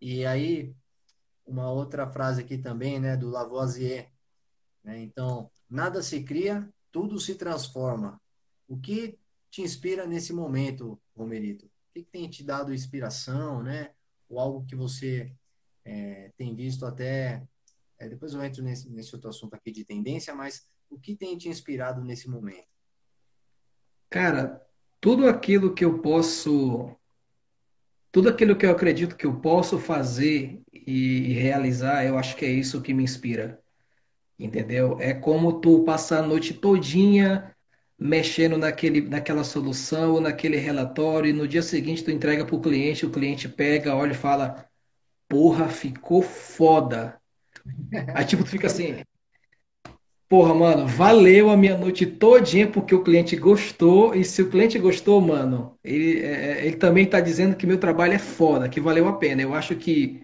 [0.00, 0.74] E aí,
[1.46, 4.10] uma outra frase aqui também, né, do Lavoisier,
[4.84, 5.00] né?
[5.00, 8.20] Então, nada se cria, tudo se transforma.
[8.68, 9.18] O que
[9.50, 11.66] te inspira nesse momento, Romerito?
[11.66, 13.92] O que que tem te dado inspiração, né?
[14.28, 15.32] Ou algo que você
[15.84, 17.42] é, tem visto até.
[17.98, 21.36] é, depois eu entro nesse, nesse outro assunto aqui de tendência, mas o que tem
[21.36, 22.68] te inspirado nesse momento?
[24.10, 24.64] Cara,
[25.00, 26.94] tudo aquilo que eu posso,
[28.12, 32.50] tudo aquilo que eu acredito que eu posso fazer e realizar, eu acho que é
[32.50, 33.60] isso que me inspira.
[34.38, 34.98] Entendeu?
[35.00, 37.54] É como tu passar a noite todinha
[37.98, 42.60] mexendo naquele, naquela solução ou naquele relatório e no dia seguinte tu entrega para o
[42.60, 44.66] cliente, o cliente pega, olha e fala,
[45.28, 47.20] porra, ficou foda.
[48.14, 48.96] Aí tipo, tu fica assim,
[50.28, 54.78] porra, mano, valeu a minha noite todinha porque o cliente gostou e se o cliente
[54.80, 58.80] gostou, mano, ele, é, é, ele também tá dizendo que meu trabalho é foda, que
[58.80, 59.42] valeu a pena.
[59.42, 60.23] Eu acho que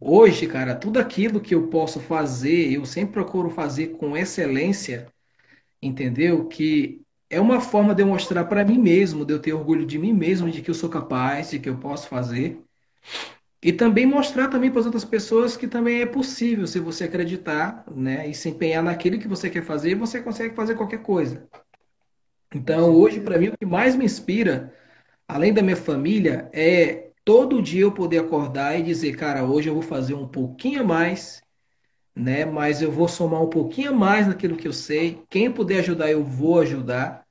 [0.00, 5.06] hoje, cara, tudo aquilo que eu posso fazer, eu sempre procuro fazer com excelência
[5.82, 6.46] entendeu?
[6.46, 9.98] Que é uma forma de eu mostrar para mim mesmo, de eu ter orgulho de
[9.98, 12.60] mim mesmo, de que eu sou capaz, de que eu posso fazer.
[13.62, 17.84] E também mostrar também para as outras pessoas que também é possível, se você acreditar,
[17.94, 21.46] né, e se empenhar naquilo que você quer fazer, você consegue fazer qualquer coisa.
[22.54, 24.74] Então, hoje, para mim, o que mais me inspira,
[25.28, 29.74] além da minha família, é todo dia eu poder acordar e dizer, cara, hoje eu
[29.74, 31.42] vou fazer um pouquinho a mais,
[32.16, 32.44] né?
[32.44, 35.24] Mas eu vou somar um pouquinho a mais naquilo que eu sei.
[35.30, 37.24] Quem puder ajudar, eu vou ajudar.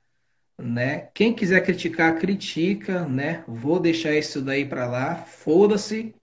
[0.58, 1.10] né?
[1.14, 3.44] Quem quiser criticar, critica, né?
[3.48, 6.14] Vou deixar isso daí para lá, foda-se,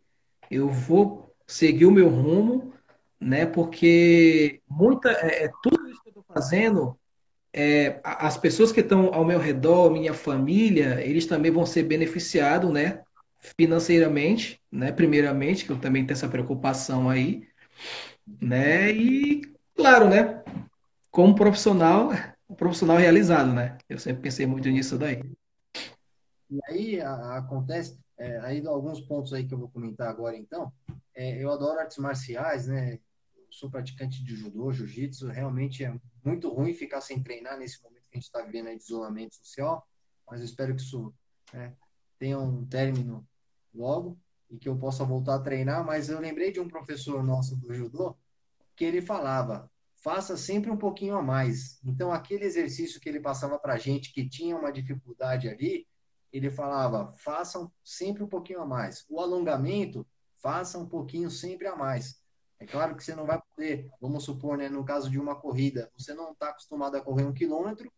[0.51, 2.75] eu vou seguir o meu rumo,
[3.21, 3.47] né?
[3.47, 6.99] Porque muita, é, é tudo isso que eu estou fazendo,
[7.55, 12.73] é, as pessoas que estão ao meu redor, minha família, eles também vão ser beneficiados,
[12.73, 13.03] né?
[13.59, 14.91] Financeiramente, né?
[14.93, 17.47] Primeiramente, que eu também tenho essa preocupação aí,
[18.41, 18.91] né?
[18.93, 19.43] E
[19.75, 20.43] claro, né?
[21.11, 22.11] Como profissional,
[22.57, 23.79] profissional realizado, né?
[23.89, 25.23] Eu sempre pensei muito nisso daí.
[26.51, 30.73] E aí a- acontece, é, aí alguns pontos aí que eu vou comentar agora, então.
[31.15, 32.99] é, eu adoro artes marciais, né?
[33.51, 35.29] Sou praticante de judô, jiu-jitsu.
[35.29, 35.95] Realmente é
[36.25, 39.35] muito ruim ficar sem treinar nesse momento que a gente está vivendo aí de isolamento
[39.37, 39.87] social,
[40.29, 41.15] mas eu espero que isso
[41.55, 41.73] né,
[42.19, 43.27] tenha um término
[43.77, 44.19] logo
[44.51, 45.85] e que eu possa voltar a treinar.
[45.85, 48.17] Mas eu lembrei de um professor nosso do judô
[48.75, 51.81] que ele falava: faça sempre um pouquinho a mais.
[51.85, 55.87] Então, aquele exercício que ele passava para gente que tinha uma dificuldade ali,
[56.33, 59.05] ele falava: façam sempre um pouquinho a mais.
[59.09, 60.07] O alongamento,
[60.39, 62.21] faça um pouquinho sempre a mais.
[62.59, 65.91] É claro que você não vai poder, vamos supor, né, no caso de uma corrida,
[65.97, 67.93] você não está acostumado a correr um quilômetro,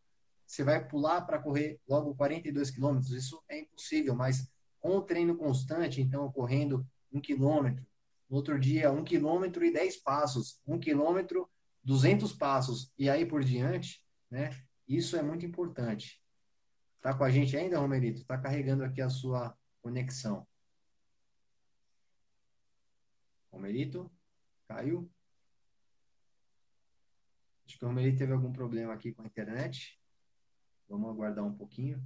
[0.45, 3.13] você vai pular para correr logo 42 quilômetros.
[3.13, 4.51] Isso é impossível, mas
[4.81, 7.87] com o treino constante, então correndo um quilômetro,
[8.29, 11.49] no outro dia um quilômetro e 10 passos, um quilômetro,
[11.83, 14.51] 200 passos e aí por diante, né?
[14.87, 16.23] Isso é muito importante.
[17.01, 18.25] Tá com a gente ainda, Romerito?
[18.25, 20.47] Tá carregando aqui a sua conexão.
[23.51, 24.11] Romerito?
[24.67, 25.11] Caiu?
[27.67, 29.99] Acho que o Romerito teve algum problema aqui com a internet.
[30.89, 32.03] Vamos aguardar um pouquinho.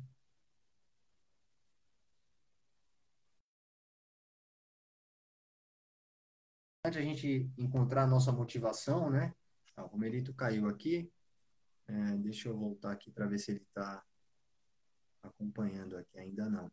[6.84, 9.32] A gente encontrar a nossa motivação, né?
[9.76, 11.08] Ah, o Romerito caiu aqui.
[11.86, 14.02] É, deixa eu voltar aqui para ver se ele está
[15.22, 16.18] acompanhando aqui.
[16.18, 16.68] Ainda não.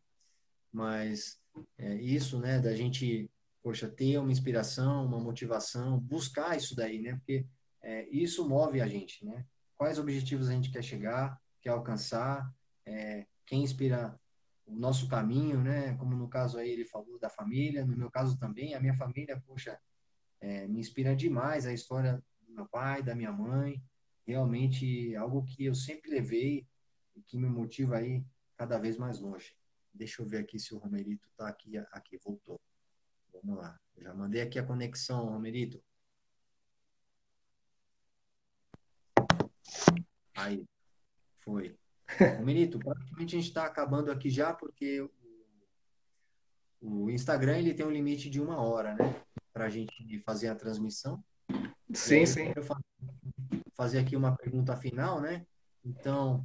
[0.72, 1.40] Mas
[1.78, 2.58] é, isso, né?
[2.58, 3.30] Da gente,
[3.62, 7.14] poxa, ter uma inspiração, uma motivação, buscar isso daí, né?
[7.14, 7.46] Porque
[7.80, 9.46] é, isso move a gente, né?
[9.76, 12.52] Quais objetivos a gente quer chegar, quer alcançar,
[12.84, 14.18] é, quem inspira
[14.66, 15.94] o nosso caminho, né?
[15.98, 19.40] Como no caso aí ele falou da família, no meu caso também, a minha família,
[19.46, 19.78] poxa,
[20.40, 23.82] é, me inspira demais a história do meu pai, da minha mãe.
[24.26, 26.66] Realmente algo que eu sempre levei
[27.16, 28.24] e que me motiva aí
[28.56, 29.56] cada vez mais longe.
[29.92, 31.76] Deixa eu ver aqui se o Romerito está aqui.
[31.92, 32.60] Aqui, voltou.
[33.32, 33.78] Vamos lá.
[33.96, 35.82] Eu já mandei aqui a conexão, Romerito.
[40.34, 40.64] Aí,
[41.38, 41.76] foi.
[42.38, 45.10] Romerito, praticamente a gente está acabando aqui já, porque o,
[46.80, 49.04] o Instagram ele tem um limite de uma hora, né?
[49.52, 51.22] Para a gente fazer a transmissão.
[51.92, 52.52] Sim, sim.
[52.54, 52.62] Eu
[53.74, 55.46] fazer aqui uma pergunta final, né?
[55.84, 56.44] Então,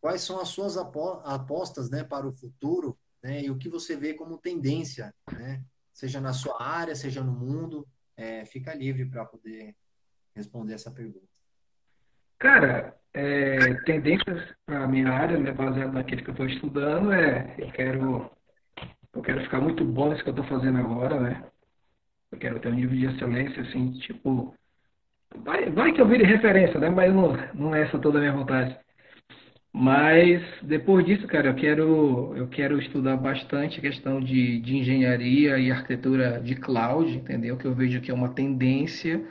[0.00, 3.42] quais são as suas apostas, né, para o futuro, né?
[3.42, 5.62] E o que você vê como tendência, né?
[5.92, 7.86] Seja na sua área, seja no mundo,
[8.16, 9.76] é, fica livre para poder
[10.34, 11.28] responder essa pergunta.
[12.38, 17.54] Cara, é, tendências para a minha área, né, baseado naquilo que eu estou estudando, é
[17.58, 18.30] eu quero
[19.14, 21.51] eu quero ficar muito bom nisso que eu estou fazendo agora, né?
[22.32, 24.54] Eu quero ter um nível de excelência, assim, tipo.
[25.44, 26.88] Vai, vai que eu vire referência, né?
[26.88, 28.76] Mas não, não é essa toda a minha vontade.
[29.74, 35.58] Mas depois disso, cara, eu quero, eu quero estudar bastante a questão de, de engenharia
[35.58, 37.56] e arquitetura de cloud, entendeu?
[37.56, 39.24] Que eu vejo que é uma tendência.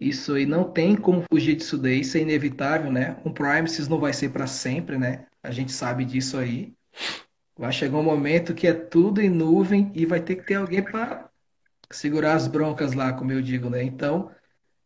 [0.00, 3.16] Isso aí não tem como fugir disso daí, isso é inevitável, né?
[3.24, 5.26] Um premises não vai ser para sempre, né?
[5.42, 6.72] A gente sabe disso aí.
[7.56, 10.82] Vai chegar um momento que é tudo em nuvem e vai ter que ter alguém
[10.82, 11.29] para
[11.90, 13.82] segurar as broncas lá, como eu digo, né?
[13.82, 14.30] Então,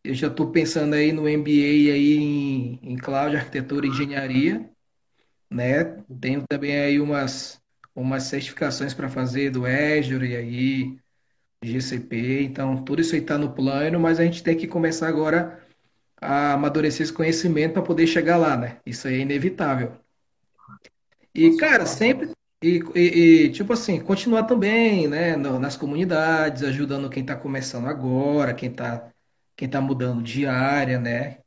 [0.04, 4.70] eu já estou pensando aí no MBA aí em, em Cloud, Arquitetura e Engenharia,
[5.50, 5.84] né?
[6.20, 7.60] Tenho também aí umas,
[7.94, 10.98] umas certificações para fazer do Azure e aí
[11.62, 15.62] GCP, então tudo isso aí está no plano, mas a gente tem que começar agora
[16.20, 18.80] a amadurecer esse conhecimento para poder chegar lá, né?
[18.86, 19.92] Isso aí é inevitável.
[21.34, 22.30] E, cara, sempre
[22.64, 28.54] e, e, e, tipo assim, continuar também, né, nas comunidades, ajudando quem está começando agora,
[28.54, 29.10] quem está
[29.56, 31.38] quem tá mudando de área, né?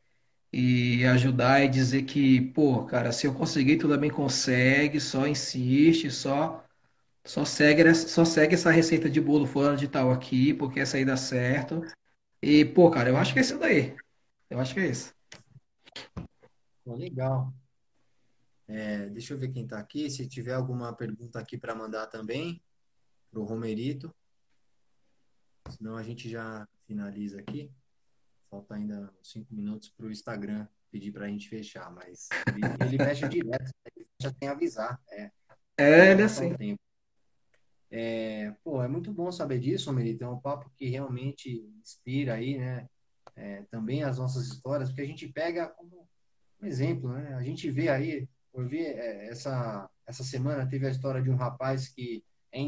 [0.54, 6.12] E ajudar e dizer que, pô, cara, se eu conseguir, tu também consegue, só insiste,
[6.12, 6.64] só
[7.26, 10.98] só segue, essa- só segue essa receita de bolo fulano de tal aqui, porque essa
[10.98, 11.82] aí dá certo.
[12.42, 13.96] E, pô, cara, eu acho que é isso daí.
[14.50, 15.14] Eu acho que é isso.
[16.86, 17.54] Legal.
[18.68, 20.10] É, deixa eu ver quem está aqui.
[20.10, 22.62] Se tiver alguma pergunta aqui para mandar também,
[23.32, 24.14] para o Romerito.
[25.70, 27.72] Senão a gente já finaliza aqui.
[28.50, 32.98] Falta ainda cinco minutos para o Instagram pedir para a gente fechar, mas ele, ele
[32.98, 35.00] fecha direto, ele já tem avisar.
[35.12, 35.32] É,
[35.78, 36.78] É, ele é assim.
[37.90, 40.24] É, pô, é muito bom saber disso, Romerito.
[40.24, 42.90] É um papo que realmente inspira aí, né?
[43.36, 46.08] É, também as nossas histórias, porque a gente pega como
[46.62, 47.36] um exemplo, né?
[47.36, 48.28] A gente vê aí
[48.62, 52.60] eu vi é, essa, essa semana teve a história de um rapaz que é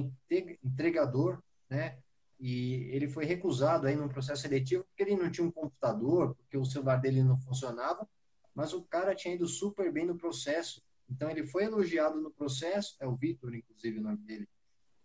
[0.64, 1.98] entregador, né?
[2.40, 6.58] E ele foi recusado aí num processo seletivo porque ele não tinha um computador, porque
[6.58, 8.08] o celular dele não funcionava,
[8.56, 10.82] mas o cara tinha ido super bem no processo.
[11.10, 14.48] Então ele foi elogiado no processo, é o Vitor, inclusive, o nome dele.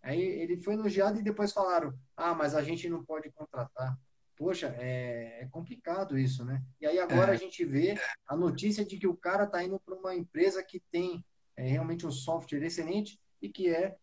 [0.01, 3.97] Aí ele foi elogiado e depois falaram: ah, mas a gente não pode contratar.
[4.37, 6.61] Poxa, é, é complicado isso, né?
[6.81, 7.35] E aí agora é.
[7.35, 7.95] a gente vê
[8.27, 11.23] a notícia de que o cara está indo para uma empresa que tem
[11.55, 13.95] é, realmente um software excelente e que é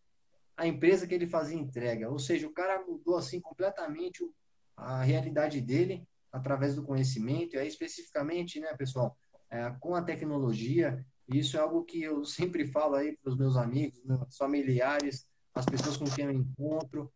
[0.57, 2.09] a empresa que ele fazia entrega.
[2.09, 4.27] Ou seja, o cara mudou assim completamente
[4.75, 7.55] a realidade dele através do conhecimento.
[7.55, 9.15] E aí, especificamente, né, pessoal,
[9.49, 13.55] é, com a tecnologia, isso é algo que eu sempre falo aí para os meus
[13.55, 17.11] amigos, meus familiares, as pessoas com quem eu encontro.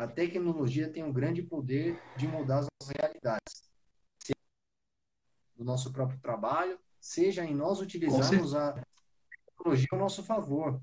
[0.00, 3.70] A tecnologia tem um grande poder de mudar as nossas realidades.
[4.18, 4.34] Seja
[5.54, 8.82] no nosso próprio trabalho, seja em nós utilizarmos a
[9.44, 10.80] tecnologia ao nosso favor.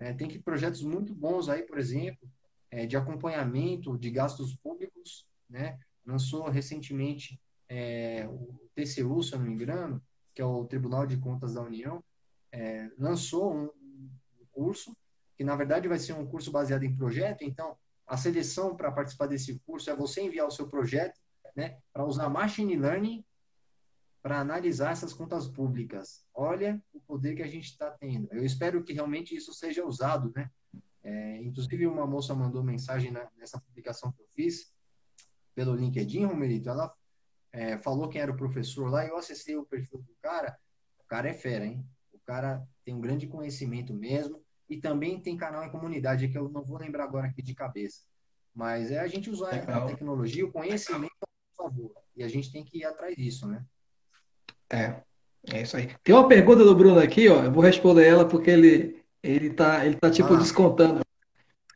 [0.00, 2.28] É, tem que projetos muito bons aí, por exemplo,
[2.68, 5.78] é, de acompanhamento de gastos públicos, né?
[6.04, 10.02] Lançou recentemente é, o TCU, se eu não me engano,
[10.34, 12.02] que é o Tribunal de Contas da União,
[12.50, 13.70] é, lançou um
[14.50, 14.92] curso
[15.36, 17.44] que na verdade vai ser um curso baseado em projeto.
[17.44, 21.18] Então, a seleção para participar desse curso é você enviar o seu projeto,
[21.54, 23.24] né, para usar machine learning
[24.22, 26.24] para analisar essas contas públicas.
[26.34, 28.26] Olha o poder que a gente está tendo.
[28.32, 30.50] Eu espero que realmente isso seja usado, né?
[31.04, 34.74] É, inclusive, uma moça mandou mensagem na, nessa publicação que eu fiz
[35.54, 36.68] pelo LinkedIn, Romerito.
[36.68, 36.92] Ela
[37.52, 40.58] é, falou quem era o professor lá e eu acessei o perfil do cara.
[40.98, 41.86] O cara é fera, hein?
[42.12, 46.48] O cara tem um grande conhecimento mesmo e também tem canal em comunidade que eu
[46.48, 48.02] não vou lembrar agora aqui de cabeça.
[48.54, 49.84] Mas é a gente usar Legal.
[49.84, 51.92] a tecnologia, o conhecimento a favor.
[52.16, 53.62] E a gente tem que ir atrás disso, né?
[54.70, 54.96] É,
[55.52, 55.90] é isso aí.
[56.02, 57.44] Tem uma pergunta do Bruno aqui, ó.
[57.44, 60.38] Eu vou responder ela porque ele, ele tá, ele tá tipo ah.
[60.38, 61.00] descontando.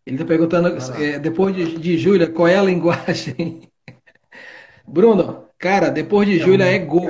[0.06, 3.70] Ele tá perguntando, é, depois de, de Júlia, qual é a linguagem?
[4.88, 7.08] Bruno, cara, depois de Júlia é Go.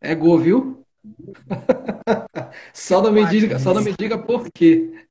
[0.00, 0.84] É Go, viu?
[2.72, 5.06] Só não me diga, só não me diga por quê.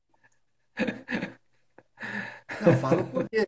[2.65, 3.47] Não, fala por quê.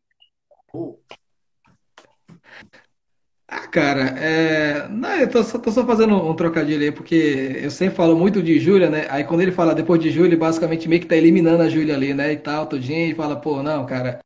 [3.52, 4.88] Ah, cara, é...
[4.89, 8.43] não, eu tô só, tô só fazendo um trocadilho aí, porque eu sempre falo muito
[8.43, 9.08] de Júlia, né?
[9.10, 12.14] Aí quando ele fala depois de Júlia, basicamente meio que tá eliminando a Júlia ali,
[12.14, 12.32] né?
[12.34, 14.20] E tal, tudinho, e fala, pô, não, cara.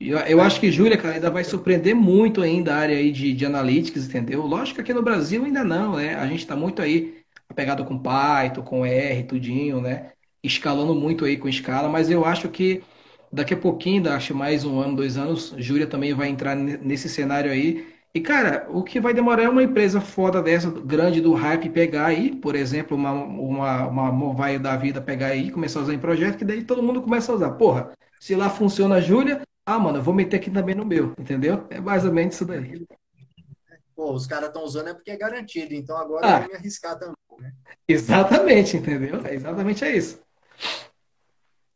[0.00, 3.34] Eu, eu acho que Júlia, cara, ainda vai surpreender muito ainda a área aí de,
[3.34, 4.42] de analytics, entendeu?
[4.46, 6.14] Lógico que aqui no Brasil ainda não, né?
[6.16, 7.21] A gente tá muito aí
[7.52, 10.12] apegado com Python, com R, tudinho, né?
[10.42, 12.82] Escalando muito aí com escala, mas eu acho que
[13.32, 17.50] daqui a pouquinho, acho mais um ano, dois anos, Júlia também vai entrar nesse cenário
[17.50, 21.70] aí e, cara, o que vai demorar é uma empresa foda dessa, grande do hype,
[21.70, 25.94] pegar aí, por exemplo, uma, uma, uma Movai da vida pegar aí começar a usar
[25.94, 27.52] em projeto, que daí todo mundo começa a usar.
[27.52, 31.14] Porra, se lá funciona a Júlia, ah, mano, eu vou meter aqui também no meu,
[31.18, 31.66] entendeu?
[31.70, 32.84] É mais ou menos isso daí.
[33.94, 36.54] Pô, os caras estão usando é porque é garantido, então agora ah, eu vou me
[36.56, 37.52] arriscar também, né?
[37.86, 39.24] Exatamente, entendeu?
[39.26, 40.22] É exatamente é isso.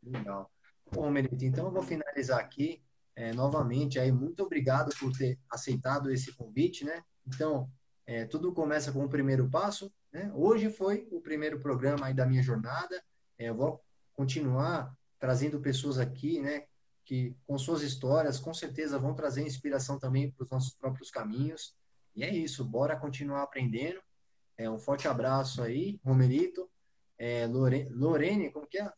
[0.03, 0.49] Legal.
[0.91, 2.81] Bom, Merito, então eu vou finalizar aqui
[3.17, 7.03] é, novamente aí muito obrigado por ter aceitado esse convite, né?
[7.25, 7.67] Então,
[8.05, 10.31] é, tudo começa com o primeiro passo, né?
[10.35, 13.03] Hoje foi o primeiro programa aí da minha jornada.
[13.39, 16.65] É, eu vou continuar trazendo pessoas aqui, né?
[17.03, 21.75] Que com suas histórias, com certeza vão trazer inspiração também para os nossos próprios caminhos.
[22.17, 24.01] E é isso, bora continuar aprendendo.
[24.57, 26.67] É, um forte abraço aí, Romerito.
[27.15, 27.87] É, Lore...
[27.91, 28.91] Lorene, como que é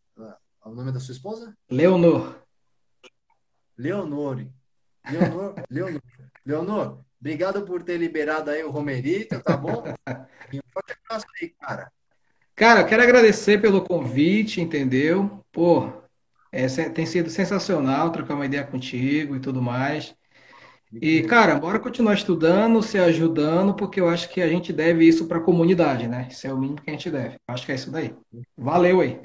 [0.64, 1.54] o nome da sua esposa?
[1.70, 2.42] Leonor.
[3.78, 4.48] Leonor.
[5.12, 6.02] Leonor, Leonor,
[6.46, 9.84] Leonor, obrigado por ter liberado aí o Romerito, tá bom?
[10.52, 11.92] E um forte abraço aí, cara.
[12.56, 15.46] Cara, quero agradecer pelo convite, entendeu?
[15.52, 15.92] Pô,
[16.52, 20.16] é, tem sido sensacional trocar uma ideia contigo e tudo mais.
[20.92, 25.28] E, cara, bora continuar estudando, se ajudando, porque eu acho que a gente deve isso
[25.28, 26.28] para a comunidade, né?
[26.32, 27.36] Isso é o mínimo que a gente deve.
[27.48, 28.16] Acho que é isso daí.
[28.58, 29.22] Valeu aí.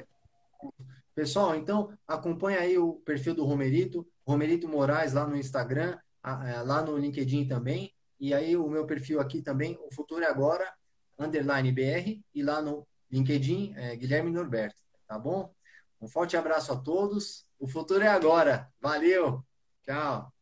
[1.15, 4.05] Pessoal, então acompanha aí o perfil do Romerito.
[4.27, 7.91] Romerito Moraes lá no Instagram, é, lá no LinkedIn também.
[8.19, 10.71] E aí o meu perfil aqui também, o Futuro é Agora,
[11.17, 15.53] underline BR, e lá no LinkedIn, é, Guilherme Norberto, tá bom?
[16.01, 17.45] Um forte abraço a todos.
[17.59, 18.69] O futuro é agora.
[18.79, 19.43] Valeu.
[19.83, 20.34] Tchau.